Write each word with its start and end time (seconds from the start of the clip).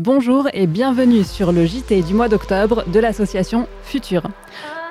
Bonjour 0.00 0.48
et 0.52 0.66
bienvenue 0.66 1.22
sur 1.22 1.52
le 1.52 1.64
JT 1.66 2.02
du 2.02 2.14
mois 2.14 2.28
d'octobre 2.28 2.82
de 2.90 2.98
l'association 2.98 3.68
Future. 3.84 4.24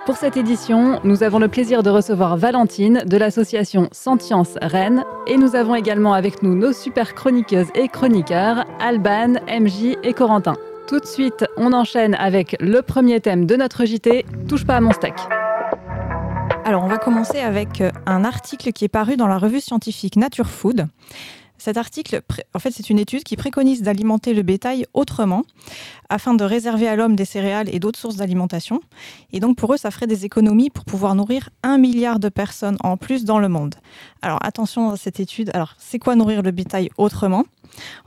Pour 0.06 0.16
cette 0.16 0.38
édition, 0.38 1.02
nous 1.04 1.24
avons 1.24 1.40
le 1.40 1.50
plaisir 1.50 1.84
de 1.84 1.90
recevoir 1.90 2.38
Valentine 2.38 3.04
de 3.06 3.18
l'association 3.18 3.90
Sentience 3.92 4.58
Rennes 4.62 5.04
et 5.28 5.36
nous 5.36 5.58
avons 5.58 5.76
également 5.76 6.14
avec 6.14 6.42
nous 6.42 6.56
nos 6.56 6.72
super 6.72 7.16
chroniqueuses 7.16 7.68
et 7.76 7.90
chroniqueurs 7.90 8.64
Alban, 8.80 9.42
MJ 9.50 9.98
et 10.04 10.14
Corentin. 10.14 10.54
Tout 10.88 11.02
de 11.02 11.06
suite, 11.06 11.44
on 11.58 11.74
enchaîne 11.74 12.16
avec 12.16 12.56
le 12.62 12.82
premier 12.82 13.20
thème 13.20 13.46
de 13.46 13.58
notre 13.58 13.84
JT, 13.84 14.26
Touche 14.48 14.66
pas 14.66 14.78
à 14.78 14.82
mon 14.82 14.94
steak. 14.94 15.16
Alors, 16.64 16.82
on 16.82 16.88
va 16.88 16.98
commencer 16.98 17.40
avec 17.40 17.84
un 18.06 18.24
article 18.24 18.72
qui 18.72 18.86
est 18.86 18.90
paru 18.90 19.18
dans 19.18 19.28
la 19.28 19.38
revue 19.38 19.60
scientifique 19.60 20.16
Nature 20.16 20.50
Food. 20.50 20.88
Cet 21.64 21.78
article, 21.78 22.22
en 22.54 22.60
fait, 22.60 22.72
c'est 22.72 22.90
une 22.90 23.00
étude 23.00 23.24
qui 23.24 23.38
préconise 23.38 23.84
d'alimenter 23.84 24.34
le 24.34 24.42
bétail 24.42 24.86
autrement 24.94 25.44
afin 26.10 26.34
de 26.34 26.44
réserver 26.44 26.90
à 26.90 26.98
l'homme 26.98 27.16
des 27.16 27.24
céréales 27.24 27.74
et 27.74 27.80
d'autres 27.80 27.98
sources 27.98 28.18
d'alimentation. 28.18 28.82
Et 29.32 29.40
donc, 29.40 29.56
pour 29.56 29.74
eux, 29.74 29.78
ça 29.78 29.90
ferait 29.90 30.06
des 30.06 30.26
économies 30.26 30.70
pour 30.70 30.84
pouvoir 30.84 31.16
nourrir 31.16 31.52
un 31.64 31.78
milliard 31.78 32.20
de 32.20 32.28
personnes 32.28 32.76
en 32.84 32.98
plus 32.98 33.24
dans 33.24 33.40
le 33.40 33.48
monde. 33.48 33.76
Alors, 34.22 34.40
attention 34.42 34.90
à 34.90 34.98
cette 34.98 35.22
étude. 35.22 35.52
Alors, 35.54 35.76
c'est 35.78 36.00
quoi 36.00 36.18
nourrir 36.18 36.42
le 36.42 36.52
bétail 36.52 36.90
autrement? 36.98 37.46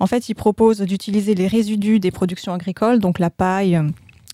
En 0.00 0.06
fait, 0.06 0.28
ils 0.28 0.34
proposent 0.34 0.82
d'utiliser 0.82 1.34
les 1.34 1.46
résidus 1.46 1.98
des 1.98 2.10
productions 2.10 2.52
agricoles, 2.52 2.98
donc 2.98 3.18
la 3.18 3.30
paille, 3.30 3.80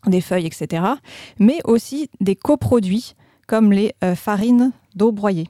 des 0.04 0.20
feuilles, 0.20 0.46
etc., 0.46 0.82
mais 1.38 1.60
aussi 1.62 2.10
des 2.20 2.34
coproduits 2.34 3.14
comme 3.46 3.70
les 3.70 3.94
euh, 4.02 4.16
farines 4.16 4.72
d'eau 4.96 5.12
broyée. 5.12 5.46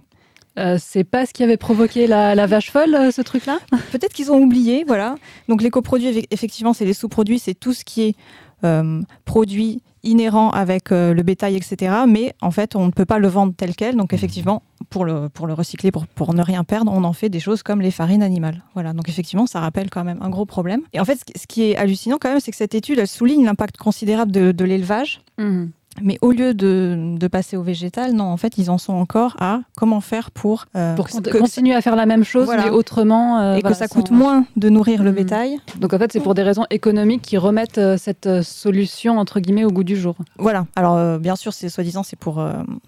Euh, 0.59 0.77
c'est 0.79 1.05
pas 1.05 1.24
ce 1.27 1.33
qui 1.33 1.42
avait 1.42 1.56
provoqué 1.56 2.06
la, 2.06 2.47
vache 2.47 2.70
folle, 2.70 2.95
euh, 2.95 3.11
ce 3.11 3.23
truc-là 3.23 3.59
Peut-être 3.91 4.12
qu'ils 4.12 4.30
ont 4.30 4.38
oublié, 4.38 4.84
voilà. 4.87 5.15
Donc 5.48 5.62
les 5.62 5.70
coproduits, 5.70 6.27
effectivement, 6.30 6.73
c'est 6.73 6.84
les 6.84 6.92
sous-produits, 6.92 7.38
c'est 7.38 7.55
tout 7.55 7.73
ce 7.73 7.84
qui 7.84 8.02
est 8.02 8.16
euh, 8.65 9.01
produit 9.25 9.83
inhérent 10.05 10.51
avec 10.51 10.91
le 10.91 11.22
bétail, 11.22 11.55
etc. 11.55 11.94
Mais 12.09 12.34
en 12.41 12.50
fait, 12.50 12.75
on 12.75 12.86
ne 12.86 12.91
peut 12.91 13.05
pas 13.05 13.19
le 13.19 13.28
vendre 13.28 13.55
tel 13.56 13.77
quel. 13.77 13.97
Donc 13.97 14.12
effectivement, 14.12 14.62
pour 14.91 15.05
le, 15.05 15.28
pour 15.28 15.47
le 15.47 15.55
recycler, 15.55 15.92
pour, 15.92 16.09
pour 16.09 16.34
ne 16.34 16.42
rien 16.42 16.64
perdre, 16.64 16.92
on 16.92 17.05
en 17.05 17.12
fait 17.12 17.28
des 17.28 17.39
choses 17.39 17.62
comme 17.62 17.81
les 17.81 17.92
farines 17.92 18.22
animales. 18.22 18.62
Voilà, 18.75 18.92
donc 18.92 19.09
effectivement, 19.09 19.47
ça 19.47 19.61
rappelle 19.61 19.91
quand 19.91 20.03
même 20.03 20.19
un 20.20 20.28
gros 20.28 20.44
problème. 20.44 20.83
Et 20.92 20.98
en 20.98 21.05
fait, 21.05 21.20
ce 21.37 21.47
qui 21.47 21.70
est 21.70 21.77
hallucinant 21.77 22.19
quand 22.20 22.31
même, 22.31 22.41
c'est 22.41 22.50
que 22.50 22.56
cette 22.56 22.75
étude, 22.75 22.98
elle 22.98 23.06
souligne 23.06 23.44
l'impact 23.44 23.77
considérable 23.77 24.33
de, 24.33 24.64
l'élevage. 24.64 25.22
Mmh. 25.39 25.66
Mais 26.00 26.18
au 26.22 26.32
lieu 26.32 26.54
de, 26.54 27.16
de, 27.18 27.28
passer 27.28 27.56
au 27.56 27.62
végétal, 27.62 28.12
non, 28.12 28.24
en 28.24 28.36
fait, 28.36 28.56
ils 28.56 28.70
en 28.70 28.78
sont 28.78 28.94
encore 28.94 29.36
à 29.40 29.60
comment 29.76 30.00
faire 30.00 30.30
pour, 30.30 30.66
euh, 30.74 30.94
pour 30.94 31.08
continuer 31.08 31.74
à 31.74 31.82
faire 31.82 31.96
la 31.96 32.06
même 32.06 32.24
chose, 32.24 32.48
mais 32.48 32.70
autrement. 32.70 33.40
Euh, 33.40 33.56
et 33.56 33.62
que 33.62 33.74
ça 33.74 33.88
coûte 33.88 34.10
moins 34.10 34.46
de 34.56 34.68
nourrir 34.68 35.02
le 35.02 35.12
hmm. 35.12 35.14
bétail. 35.14 35.58
Donc 35.78 35.92
en 35.92 35.98
fait, 35.98 36.12
c'est 36.12 36.20
pour 36.20 36.34
des 36.34 36.42
raisons 36.42 36.64
économiques 36.70 37.22
qui 37.22 37.36
remettent 37.36 37.78
euh, 37.78 37.96
cette 37.98 38.42
solution, 38.42 39.18
entre 39.18 39.40
guillemets, 39.40 39.64
au 39.64 39.70
goût 39.70 39.84
du 39.84 39.96
jour. 39.96 40.16
Voilà. 40.38 40.66
Alors, 40.76 41.18
bien 41.18 41.36
sûr, 41.36 41.52
c'est 41.52 41.68
soi-disant, 41.68 42.02
c'est 42.02 42.18
pour, 42.18 42.44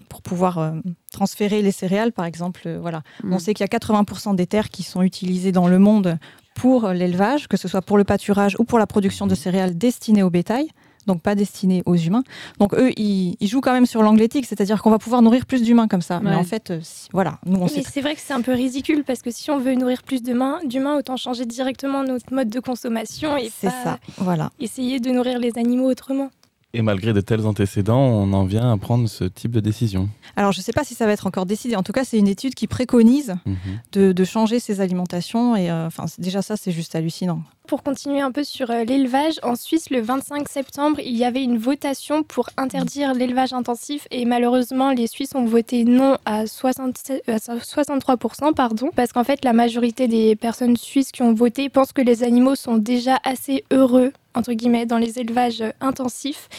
pour 0.09 0.21
pouvoir 0.21 0.73
transférer 1.11 1.61
les 1.61 1.71
céréales, 1.71 2.11
par 2.11 2.25
exemple. 2.25 2.69
voilà. 2.81 3.03
Hmm. 3.23 3.33
On 3.33 3.39
sait 3.39 3.53
qu'il 3.53 3.65
y 3.69 3.75
a 3.75 3.77
80% 3.77 4.35
des 4.35 4.47
terres 4.47 4.69
qui 4.69 4.83
sont 4.83 5.03
utilisées 5.03 5.51
dans 5.51 5.67
le 5.67 5.77
monde 5.77 6.17
pour 6.55 6.87
l'élevage, 6.87 7.47
que 7.47 7.57
ce 7.57 7.67
soit 7.67 7.81
pour 7.81 7.97
le 7.97 8.03
pâturage 8.03 8.55
ou 8.59 8.63
pour 8.63 8.79
la 8.79 8.87
production 8.87 9.27
de 9.27 9.35
céréales 9.35 9.77
destinées 9.77 10.23
au 10.23 10.29
bétail 10.29 10.69
donc 11.05 11.21
pas 11.21 11.35
destiné 11.35 11.83
aux 11.85 11.95
humains. 11.95 12.23
Donc 12.59 12.73
eux, 12.73 12.91
ils, 12.97 13.37
jouent 13.47 13.61
quand 13.61 13.73
même 13.73 13.85
sur 13.85 14.01
l'angle 14.01 14.21
éthique, 14.21 14.45
c'est-à-dire 14.45 14.81
qu'on 14.81 14.91
va 14.91 14.99
pouvoir 14.99 15.21
nourrir 15.21 15.45
plus 15.45 15.61
d'humains 15.61 15.87
comme 15.87 16.01
ça. 16.01 16.19
Mais 16.23 16.35
en 16.35 16.43
fait, 16.43 16.71
euh, 16.71 16.79
voilà, 17.13 17.39
nous 17.45 17.59
on 17.59 17.65
Mais 17.65 17.83
c'est 17.83 18.01
vrai 18.01 18.15
que 18.15 18.21
c'est 18.21 18.33
un 18.33 18.41
peu 18.41 18.53
ridicule 18.53 19.03
parce 19.05 19.21
que 19.21 19.31
si 19.31 19.51
on 19.51 19.59
veut 19.59 19.75
nourrir 19.75 20.03
plus 20.03 20.23
d'humains, 20.23 20.59
autant 20.97 21.17
changer 21.17 21.45
directement 21.45 22.03
notre 22.03 22.33
mode 22.33 22.49
de 22.49 22.59
consommation 22.59 23.37
et 23.37 23.51
pas 23.61 23.69
ça, 23.69 23.99
voilà. 24.17 24.51
essayer 24.59 24.99
de 24.99 25.09
nourrir 25.09 25.39
les 25.39 25.57
animaux 25.57 25.89
autrement. 25.89 26.29
Et 26.75 26.81
malgré 26.81 27.13
de 27.13 27.21
tels 27.21 27.45
antécédents, 27.45 28.01
on 28.01 28.33
en 28.33 28.43
vient 28.43 28.69
à 28.69 28.77
prendre 28.77 29.07
ce 29.07 29.23
type 29.23 29.51
de 29.51 29.61
décision. 29.61 30.09
Alors, 30.35 30.51
je 30.51 30.59
ne 30.59 30.63
sais 30.63 30.73
pas 30.73 30.83
si 30.83 30.93
ça 30.93 31.05
va 31.05 31.13
être 31.13 31.25
encore 31.25 31.45
décidé. 31.45 31.77
En 31.77 31.83
tout 31.83 31.93
cas, 31.93 32.03
c'est 32.03 32.17
une 32.17 32.27
étude 32.27 32.53
qui 32.53 32.67
préconise 32.67 33.35
mhm. 33.45 34.13
de, 34.13 34.23
changer 34.25 34.59
ces 34.59 34.81
alimentations. 34.81 35.55
Et 35.55 35.71
euh, 35.71 35.87
enfin, 35.87 36.03
déjà, 36.17 36.41
ça, 36.41 36.57
c'est 36.57 36.73
juste 36.73 36.93
hallucinant. 36.93 37.41
Pour 37.67 37.81
continuer 37.81 38.21
un 38.21 38.31
peu 38.31 38.43
sur 38.43 38.69
euh, 38.69 38.83
l'élevage, 38.83 39.39
en 39.41 39.55
Suisse, 39.55 39.89
le 39.89 39.99
25 39.99 40.47
septembre, 40.47 40.99
il 41.03 41.15
y 41.15 41.25
avait 41.25 41.43
une 41.43 41.57
votation 41.57 42.21
pour 42.21 42.49
interdire 42.57 43.13
l'élevage 43.13 43.53
intensif 43.53 44.07
et 44.11 44.25
malheureusement, 44.25 44.91
les 44.91 45.07
Suisses 45.07 45.33
ont 45.33 45.45
voté 45.45 45.83
non 45.83 46.17
à, 46.25 46.45
67, 46.45 47.27
à 47.27 47.37
63%, 47.37 48.53
pardon, 48.53 48.91
parce 48.95 49.13
qu'en 49.13 49.23
fait, 49.23 49.43
la 49.43 49.53
majorité 49.53 50.07
des 50.07 50.35
personnes 50.35 50.77
suisses 50.77 51.11
qui 51.11 51.23
ont 51.23 51.33
voté 51.33 51.69
pensent 51.69 51.93
que 51.93 52.01
les 52.01 52.23
animaux 52.23 52.55
sont 52.55 52.77
déjà 52.77 53.17
assez 53.23 53.63
heureux 53.71 54.11
entre 54.35 54.51
guillemets, 54.51 54.85
dans 54.85 54.97
les 54.97 55.17
élevages 55.17 55.63
intensifs, 55.79 56.49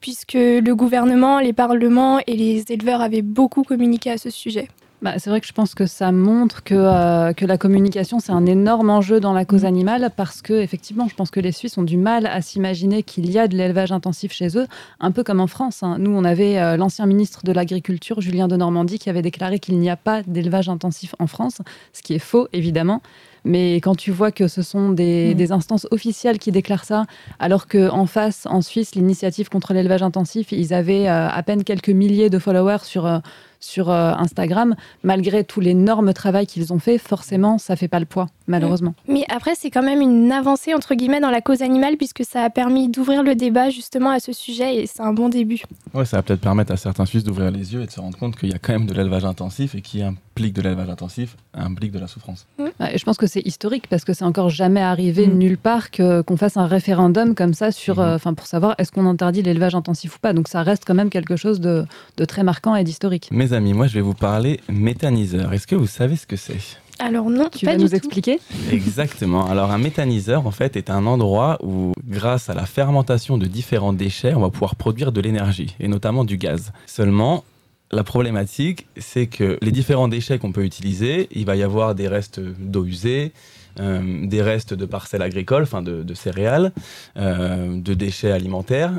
puisque 0.00 0.34
le 0.34 0.72
gouvernement, 0.74 1.40
les 1.40 1.54
parlements 1.54 2.20
et 2.26 2.36
les 2.36 2.70
éleveurs 2.70 3.00
avaient 3.00 3.22
beaucoup 3.22 3.62
communiqué 3.62 4.10
à 4.10 4.18
ce 4.18 4.28
sujet. 4.28 4.68
Bah, 5.02 5.14
c'est 5.18 5.30
vrai 5.30 5.40
que 5.40 5.48
je 5.48 5.52
pense 5.52 5.74
que 5.74 5.84
ça 5.84 6.12
montre 6.12 6.62
que, 6.62 6.76
euh, 6.76 7.32
que 7.32 7.44
la 7.44 7.58
communication, 7.58 8.20
c'est 8.20 8.30
un 8.30 8.46
énorme 8.46 8.88
enjeu 8.88 9.18
dans 9.18 9.32
la 9.32 9.44
cause 9.44 9.64
mm. 9.64 9.66
animale 9.66 10.10
parce 10.16 10.42
que, 10.42 10.52
effectivement, 10.52 11.08
je 11.08 11.16
pense 11.16 11.32
que 11.32 11.40
les 11.40 11.50
Suisses 11.50 11.76
ont 11.76 11.82
du 11.82 11.96
mal 11.96 12.24
à 12.26 12.40
s'imaginer 12.40 13.02
qu'il 13.02 13.28
y 13.28 13.36
a 13.36 13.48
de 13.48 13.56
l'élevage 13.56 13.90
intensif 13.90 14.32
chez 14.32 14.56
eux, 14.56 14.68
un 15.00 15.10
peu 15.10 15.24
comme 15.24 15.40
en 15.40 15.48
France. 15.48 15.82
Hein. 15.82 15.96
Nous, 15.98 16.12
on 16.12 16.22
avait 16.22 16.56
euh, 16.56 16.76
l'ancien 16.76 17.06
ministre 17.06 17.40
de 17.42 17.50
l'Agriculture, 17.50 18.20
Julien 18.20 18.46
de 18.46 18.54
Normandie, 18.54 19.00
qui 19.00 19.10
avait 19.10 19.22
déclaré 19.22 19.58
qu'il 19.58 19.76
n'y 19.80 19.90
a 19.90 19.96
pas 19.96 20.22
d'élevage 20.22 20.68
intensif 20.68 21.16
en 21.18 21.26
France, 21.26 21.58
ce 21.92 22.00
qui 22.02 22.14
est 22.14 22.20
faux, 22.20 22.46
évidemment. 22.52 23.02
Mais 23.44 23.76
quand 23.76 23.96
tu 23.96 24.12
vois 24.12 24.30
que 24.30 24.46
ce 24.46 24.62
sont 24.62 24.90
des, 24.90 25.34
mm. 25.34 25.52
instances 25.52 25.88
officielles 25.90 26.38
qui 26.38 26.52
déclarent 26.52 26.84
ça, 26.84 27.06
alors 27.40 27.66
qu'en 27.66 28.06
face, 28.06 28.46
en 28.46 28.62
Suisse, 28.62 28.94
l'initiative 28.94 29.48
contre 29.48 29.74
l'élevage 29.74 30.04
intensif, 30.04 30.52
ils 30.52 30.72
avaient 30.72 31.08
euh, 31.08 31.28
à 31.28 31.42
peine 31.42 31.64
quelques 31.64 31.88
milliers 31.88 32.30
de 32.30 32.38
followers 32.38 32.84
sur, 32.84 33.20
sur 33.62 33.90
euh, 33.90 34.12
Instagram, 34.12 34.74
malgré 35.02 35.44
tout 35.44 35.60
l'énorme 35.60 36.12
travail 36.12 36.46
qu'ils 36.46 36.72
ont 36.72 36.78
fait, 36.78 36.98
forcément, 36.98 37.58
ça 37.58 37.76
fait 37.76 37.88
pas 37.88 38.00
le 38.00 38.06
poids, 38.06 38.26
malheureusement. 38.52 38.94
Mais 39.08 39.24
après, 39.28 39.54
c'est 39.54 39.70
quand 39.70 39.82
même 39.82 40.00
une 40.00 40.32
avancée, 40.32 40.74
entre 40.74 40.94
guillemets, 40.94 41.20
dans 41.20 41.30
la 41.30 41.40
cause 41.40 41.62
animale, 41.62 41.96
puisque 41.96 42.24
ça 42.24 42.42
a 42.42 42.50
permis 42.50 42.88
d'ouvrir 42.88 43.22
le 43.22 43.34
débat 43.34 43.70
justement 43.70 44.10
à 44.10 44.20
ce 44.20 44.32
sujet, 44.32 44.76
et 44.76 44.86
c'est 44.86 45.02
un 45.02 45.12
bon 45.12 45.28
début. 45.28 45.62
Ouais, 45.94 46.04
ça 46.04 46.18
va 46.18 46.22
peut-être 46.22 46.40
permettre 46.40 46.72
à 46.72 46.76
certains 46.76 47.06
Suisses 47.06 47.24
d'ouvrir 47.24 47.50
les 47.50 47.74
yeux 47.74 47.82
et 47.82 47.86
de 47.86 47.90
se 47.90 48.00
rendre 48.00 48.18
compte 48.18 48.36
qu'il 48.36 48.50
y 48.50 48.54
a 48.54 48.58
quand 48.58 48.72
même 48.72 48.86
de 48.86 48.94
l'élevage 48.94 49.24
intensif, 49.24 49.74
et 49.74 49.80
qui 49.80 50.02
implique 50.02 50.54
de 50.54 50.62
l'élevage 50.62 50.88
intensif, 50.88 51.36
implique 51.54 51.92
de 51.92 51.98
la 51.98 52.08
souffrance. 52.08 52.46
je 52.58 53.04
pense 53.04 53.18
que 53.18 53.26
c'est 53.26 53.46
historique, 53.46 53.86
parce 53.88 54.04
que 54.04 54.12
c'est 54.12 54.24
encore 54.24 54.50
jamais 54.50 54.82
arrivé 54.82 55.26
mm. 55.26 55.38
nulle 55.38 55.58
part 55.58 55.90
qu'on 55.90 56.36
fasse 56.36 56.56
un 56.56 56.66
référendum 56.66 57.34
comme 57.34 57.54
ça 57.54 57.70
sur, 57.70 57.96
mm-hmm. 57.96 58.12
euh, 58.12 58.14
enfin 58.16 58.34
pour 58.34 58.46
savoir 58.46 58.74
est-ce 58.78 58.90
qu'on 58.90 59.06
interdit 59.06 59.42
l'élevage 59.42 59.74
intensif 59.74 60.16
ou 60.16 60.18
pas. 60.18 60.32
Donc 60.32 60.48
ça 60.48 60.62
reste 60.62 60.84
quand 60.86 60.94
même 60.94 61.10
quelque 61.10 61.36
chose 61.36 61.60
de, 61.60 61.84
de 62.16 62.24
très 62.24 62.42
marquant 62.42 62.74
et 62.74 62.84
d'historique 62.84 63.28
amis, 63.52 63.72
moi 63.72 63.86
je 63.86 63.94
vais 63.94 64.00
vous 64.00 64.14
parler 64.14 64.60
méthaniseur. 64.68 65.52
Est-ce 65.52 65.66
que 65.66 65.74
vous 65.74 65.86
savez 65.86 66.16
ce 66.16 66.26
que 66.26 66.36
c'est? 66.36 66.78
Alors 67.02 67.30
non, 67.30 67.48
tu 67.48 67.66
vas 67.66 67.76
nous 67.76 67.94
expliquer 67.94 68.38
Exactement. 68.72 69.46
Alors 69.46 69.72
un 69.72 69.78
méthaniseur 69.78 70.46
en 70.46 70.52
fait 70.52 70.76
est 70.76 70.88
un 70.88 71.04
endroit 71.06 71.58
où 71.60 71.92
grâce 72.06 72.48
à 72.48 72.54
la 72.54 72.64
fermentation 72.64 73.38
de 73.38 73.46
différents 73.46 73.92
déchets, 73.92 74.34
on 74.34 74.40
va 74.40 74.50
pouvoir 74.50 74.76
produire 74.76 75.10
de 75.10 75.20
l'énergie 75.20 75.74
et 75.80 75.88
notamment 75.88 76.24
du 76.24 76.36
gaz. 76.36 76.72
Seulement 76.86 77.44
la 77.90 78.04
problématique, 78.04 78.86
c'est 78.96 79.26
que 79.26 79.58
les 79.60 79.72
différents 79.72 80.08
déchets 80.08 80.38
qu'on 80.38 80.52
peut 80.52 80.64
utiliser, 80.64 81.28
il 81.32 81.44
va 81.44 81.56
y 81.56 81.64
avoir 81.64 81.94
des 81.96 82.06
restes 82.06 82.40
d'eau 82.40 82.84
usée, 82.84 83.32
euh, 83.80 84.26
des 84.26 84.40
restes 84.40 84.72
de 84.72 84.86
parcelles 84.86 85.22
agricoles, 85.22 85.64
enfin 85.64 85.82
de, 85.82 86.14
céréales, 86.14 86.72
euh, 87.16 87.80
de 87.80 87.94
déchets 87.94 88.30
alimentaires, 88.30 88.92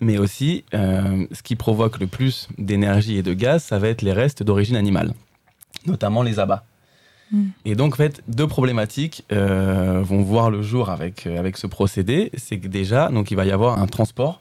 mais 0.00 0.16
aussi 0.16 0.64
euh, 0.72 1.26
ce 1.30 1.42
qui 1.42 1.56
provoque 1.56 2.00
le 2.00 2.06
plus 2.06 2.48
d'énergie 2.56 3.18
et 3.18 3.22
de 3.22 3.34
gaz, 3.34 3.62
ça 3.62 3.78
va 3.78 3.88
être 3.88 4.02
les 4.02 4.14
restes 4.14 4.42
d'origine 4.42 4.76
animale, 4.76 5.12
notamment 5.86 6.22
les 6.22 6.38
abats. 6.38 6.64
Hmm. 7.32 7.48
Et 7.64 7.74
donc, 7.74 7.94
en 7.94 7.96
fait, 7.96 8.22
deux 8.28 8.46
problématiques 8.46 9.24
euh, 9.32 10.00
vont 10.02 10.22
voir 10.22 10.50
le 10.50 10.62
jour 10.62 10.90
avec, 10.90 11.26
euh, 11.26 11.38
avec 11.38 11.56
ce 11.56 11.66
procédé. 11.66 12.30
C'est 12.36 12.58
que 12.58 12.68
déjà, 12.68 13.08
donc, 13.08 13.30
il 13.30 13.36
va 13.36 13.44
y 13.44 13.52
avoir 13.52 13.78
un 13.78 13.86
transport 13.86 14.40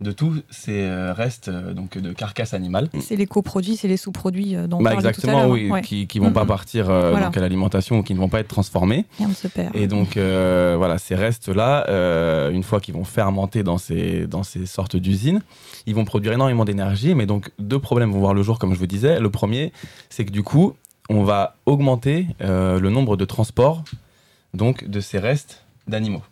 de 0.00 0.10
tous 0.10 0.42
ces 0.50 0.80
euh, 0.80 1.12
restes 1.12 1.48
donc 1.48 1.96
de 1.96 2.12
carcasses 2.12 2.52
animales. 2.52 2.88
C'est 3.00 3.14
les 3.14 3.26
coproduits, 3.26 3.76
c'est 3.76 3.86
les 3.86 3.96
sous-produits 3.96 4.56
euh, 4.56 4.66
dont 4.66 4.82
bah 4.82 4.92
exactement, 4.92 5.46
oui, 5.46 5.70
qui 5.82 6.08
ne 6.16 6.24
vont 6.24 6.32
pas 6.32 6.44
partir 6.44 6.90
à 6.90 7.30
l'alimentation 7.36 7.98
ou 7.98 8.02
qui 8.02 8.12
ne 8.12 8.18
vont 8.18 8.28
pas 8.28 8.40
être 8.40 8.48
transformés. 8.48 9.06
Rien 9.18 9.28
ne 9.28 9.34
se 9.34 9.46
perd. 9.46 9.74
Et 9.76 9.86
donc 9.86 10.16
voilà, 10.16 10.98
ces 10.98 11.14
restes-là, 11.14 12.50
une 12.50 12.64
fois 12.64 12.80
qu'ils 12.80 12.94
vont 12.94 13.04
fermenter 13.04 13.62
dans 13.62 13.78
ces 13.78 14.26
dans 14.26 14.42
ces 14.42 14.66
sortes 14.66 14.96
d'usines, 14.96 15.42
ils 15.86 15.94
vont 15.94 16.04
produire 16.04 16.32
énormément 16.32 16.64
d'énergie. 16.64 17.14
Mais 17.14 17.26
donc 17.26 17.52
deux 17.60 17.78
problèmes 17.78 18.10
vont 18.10 18.20
voir 18.20 18.34
le 18.34 18.42
jour, 18.42 18.58
comme 18.58 18.74
je 18.74 18.78
vous 18.80 18.88
disais. 18.88 19.20
Le 19.20 19.30
premier, 19.30 19.72
c'est 20.10 20.24
que 20.24 20.32
du 20.32 20.42
coup, 20.42 20.74
on 21.08 21.22
va 21.24 21.56
augmenter 21.66 22.26
le 22.40 22.88
nombre 22.88 23.16
de 23.16 23.24
transports 23.24 23.84
donc 24.54 24.84
de 24.88 25.00
ces 25.00 25.18
restes 25.18 25.64
d'animaux 25.86 26.22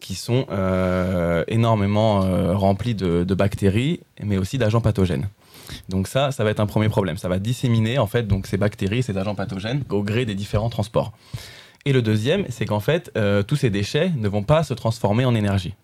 qui 0.00 0.14
sont 0.14 0.46
euh, 0.50 1.44
énormément 1.46 2.24
euh, 2.24 2.56
remplis 2.56 2.94
de, 2.94 3.34
bactéries, 3.34 4.00
mais 4.22 4.38
aussi 4.38 4.58
d'agents 4.58 4.80
pathogènes. 4.80 5.28
Donc 5.88 6.08
ça, 6.08 6.32
ça 6.32 6.42
va 6.42 6.50
être 6.50 6.60
un 6.60 6.66
premier 6.66 6.88
problème. 6.88 7.16
Ça 7.16 7.28
va 7.28 7.38
disséminer 7.38 7.98
en 7.98 8.06
fait 8.06 8.26
donc 8.26 8.46
ces 8.46 8.56
bactéries, 8.56 9.02
ces 9.02 9.16
agents 9.16 9.36
pathogènes 9.36 9.84
au 9.90 10.02
gré 10.02 10.24
des 10.24 10.34
différents 10.34 10.70
transports. 10.70 11.12
Et 11.84 11.92
le 11.92 12.02
deuxième, 12.02 12.44
c'est 12.48 12.66
qu'en 12.66 12.80
fait, 12.80 13.10
euh, 13.16 13.42
tous 13.42 13.56
ces 13.56 13.70
déchets 13.70 14.10
ne 14.16 14.28
vont 14.28 14.42
pas 14.42 14.64
se 14.64 14.74
transformer 14.74 15.24
en 15.24 15.34
énergie. 15.34 15.74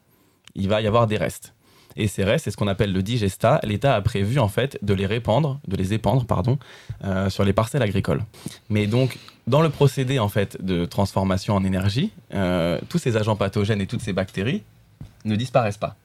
Il 0.55 0.69
va 0.69 0.81
y 0.81 0.87
avoir 0.87 1.07
des 1.07 1.17
restes. 1.17 1.55
Et 1.97 2.09
ces 2.09 2.25
restes, 2.25 2.45
c'est 2.45 2.51
ce 2.51 2.57
qu'on 2.57 2.69
appelle 2.69 2.93
le 2.93 3.03
digesta. 3.03 3.61
L'État 3.63 3.95
a 3.95 4.01
prévu 4.01 4.39
en 4.39 4.49
fait 4.49 4.79
de 4.83 4.95
les 4.95 5.07
répandre, 5.07 5.61
de 5.67 5.77
les 5.77 5.95
épandre, 5.95 6.25
pardon, 6.27 6.59
euh, 7.05 7.31
sur 7.31 7.45
les 7.45 7.53
parcelles 7.53 7.83
agricoles. 7.83 8.23
Mais 8.69 8.87
donc, 8.87 9.19
dans 9.47 9.63
le 9.63 9.71
procédé 9.71 10.19
en 10.19 10.29
fait 10.29 10.63
de 10.65 10.85
transformation 10.85 11.55
en 11.55 11.65
énergie, 11.65 12.13
euh, 12.35 12.79
tous 12.89 12.99
ces 12.99 13.17
agents 13.17 13.37
pathogènes 13.37 13.81
et 13.81 13.87
toutes 13.87 14.03
ces 14.03 14.13
bactéries 14.13 14.63
ne 15.25 15.37
disparaissent 15.37 15.79
pas. 15.79 15.97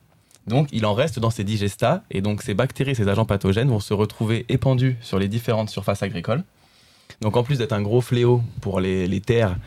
Donc, 0.47 0.69
il 0.71 0.85
en 0.85 0.93
reste 0.93 1.19
dans 1.19 1.29
ces 1.29 1.43
digestats, 1.43 2.03
et 2.09 2.21
donc 2.21 2.41
ces 2.41 2.55
bactéries, 2.55 2.95
ces 2.95 3.07
agents 3.07 3.25
pathogènes 3.25 3.69
vont 3.69 3.79
se 3.79 3.93
retrouver 3.93 4.45
épandus 4.49 4.97
sur 5.01 5.19
les 5.19 5.27
différentes 5.27 5.69
surfaces 5.69 6.01
agricoles. 6.01 6.43
Donc, 7.21 7.37
en 7.37 7.43
plus 7.43 7.59
d'être 7.59 7.73
un 7.73 7.81
gros 7.81 8.01
fléau 8.01 8.41
pour 8.59 8.79
les, 8.79 9.07
les 9.07 9.21
terres, 9.21 9.57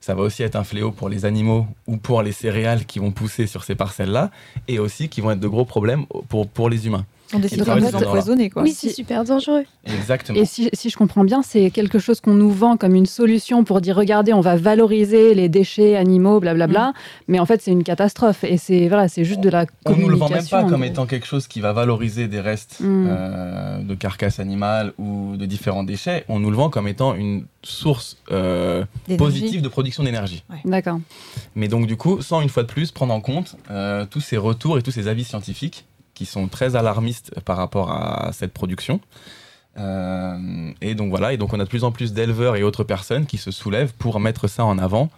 ça 0.00 0.14
va 0.14 0.22
aussi 0.22 0.42
être 0.42 0.56
un 0.56 0.64
fléau 0.64 0.90
pour 0.90 1.08
les 1.08 1.24
animaux 1.24 1.66
ou 1.86 1.96
pour 1.96 2.22
les 2.22 2.32
céréales 2.32 2.86
qui 2.86 2.98
vont 2.98 3.12
pousser 3.12 3.46
sur 3.46 3.64
ces 3.64 3.74
parcelles-là, 3.74 4.30
et 4.66 4.78
aussi 4.78 5.08
qui 5.08 5.20
vont 5.20 5.30
être 5.30 5.40
de 5.40 5.48
gros 5.48 5.64
problèmes 5.64 6.06
pour, 6.28 6.48
pour 6.48 6.70
les 6.70 6.86
humains. 6.86 7.04
On 7.32 7.38
décide 7.38 7.60
vraiment 7.62 7.80
donc, 7.82 7.86
de 7.86 7.90
voilà. 7.96 8.08
empoisonner, 8.08 8.50
quoi. 8.50 8.62
Oui, 8.62 8.72
c'est 8.72 8.90
super 8.90 9.24
dangereux. 9.24 9.64
Exactement. 9.84 10.38
Et 10.38 10.44
si, 10.44 10.68
si 10.72 10.90
je 10.90 10.96
comprends 10.96 11.24
bien, 11.24 11.42
c'est 11.42 11.70
quelque 11.70 11.98
chose 11.98 12.20
qu'on 12.20 12.34
nous 12.34 12.50
vend 12.50 12.76
comme 12.76 12.94
une 12.94 13.06
solution 13.06 13.62
pour 13.64 13.80
dire 13.80 13.96
regardez, 13.96 14.32
on 14.32 14.40
va 14.40 14.56
valoriser 14.56 15.34
les 15.34 15.48
déchets 15.48 15.96
animaux, 15.96 16.40
blablabla. 16.40 16.92
Mais 17.28 17.38
en 17.38 17.46
fait, 17.46 17.62
c'est 17.62 17.70
une 17.70 17.84
catastrophe. 17.84 18.44
Et 18.44 18.56
c'est 18.56 18.88
voilà, 18.88 19.08
c'est 19.08 19.24
juste 19.24 19.40
de 19.40 19.48
la 19.50 19.66
On 19.86 19.96
nous 19.96 20.08
le 20.08 20.16
vend 20.16 20.28
même 20.28 20.38
communication. 20.38 20.62
pas 20.64 20.68
comme 20.68 20.84
étant 20.84 21.06
quelque 21.06 21.26
chose 21.26 21.46
qui 21.46 21.60
va 21.60 21.72
valoriser 21.72 22.28
des 22.28 22.40
restes 22.40 22.78
Mm. 22.80 23.06
euh, 23.10 23.78
de 23.82 23.94
carcasses 23.94 24.40
animales 24.40 24.92
ou 24.98 25.36
de 25.36 25.44
différents 25.46 25.84
déchets. 25.84 26.24
On 26.28 26.40
nous 26.40 26.50
le 26.50 26.56
vend 26.56 26.70
comme 26.70 26.88
étant 26.88 27.14
une 27.14 27.44
source 27.62 28.16
euh, 28.32 28.84
positive 29.18 29.60
de 29.62 29.68
production 29.68 30.02
d'énergie. 30.02 30.44
D'accord. 30.64 30.98
Mais 31.54 31.68
donc 31.68 31.86
du 31.86 31.96
coup, 31.96 32.22
sans 32.22 32.40
une 32.40 32.48
fois 32.48 32.62
de 32.62 32.68
plus 32.68 32.90
prendre 32.90 33.12
en 33.12 33.20
compte 33.20 33.56
euh, 33.70 34.06
tous 34.08 34.20
ces 34.20 34.36
retours 34.36 34.78
et 34.78 34.82
tous 34.82 34.90
ces 34.90 35.08
avis 35.08 35.24
scientifiques 35.24 35.84
qui 36.20 36.26
sont 36.26 36.48
très 36.48 36.76
alarmistes 36.76 37.32
par 37.46 37.56
rapport 37.56 37.90
à 37.90 38.30
cette 38.34 38.52
production. 38.52 39.00
Euh, 39.78 40.70
et 40.82 40.94
donc 40.94 41.08
voilà, 41.08 41.32
et 41.32 41.38
donc 41.38 41.54
on 41.54 41.60
a 41.60 41.64
de 41.64 41.68
plus 41.68 41.82
en 41.82 41.92
plus 41.92 42.12
d'éleveurs 42.12 42.56
et 42.56 42.62
autres 42.62 42.84
personnes 42.84 43.24
qui 43.24 43.38
se 43.38 43.50
soulèvent 43.50 43.94
pour 43.94 44.20
mettre 44.20 44.46
ça 44.46 44.66
en 44.66 44.76
avant 44.76 45.08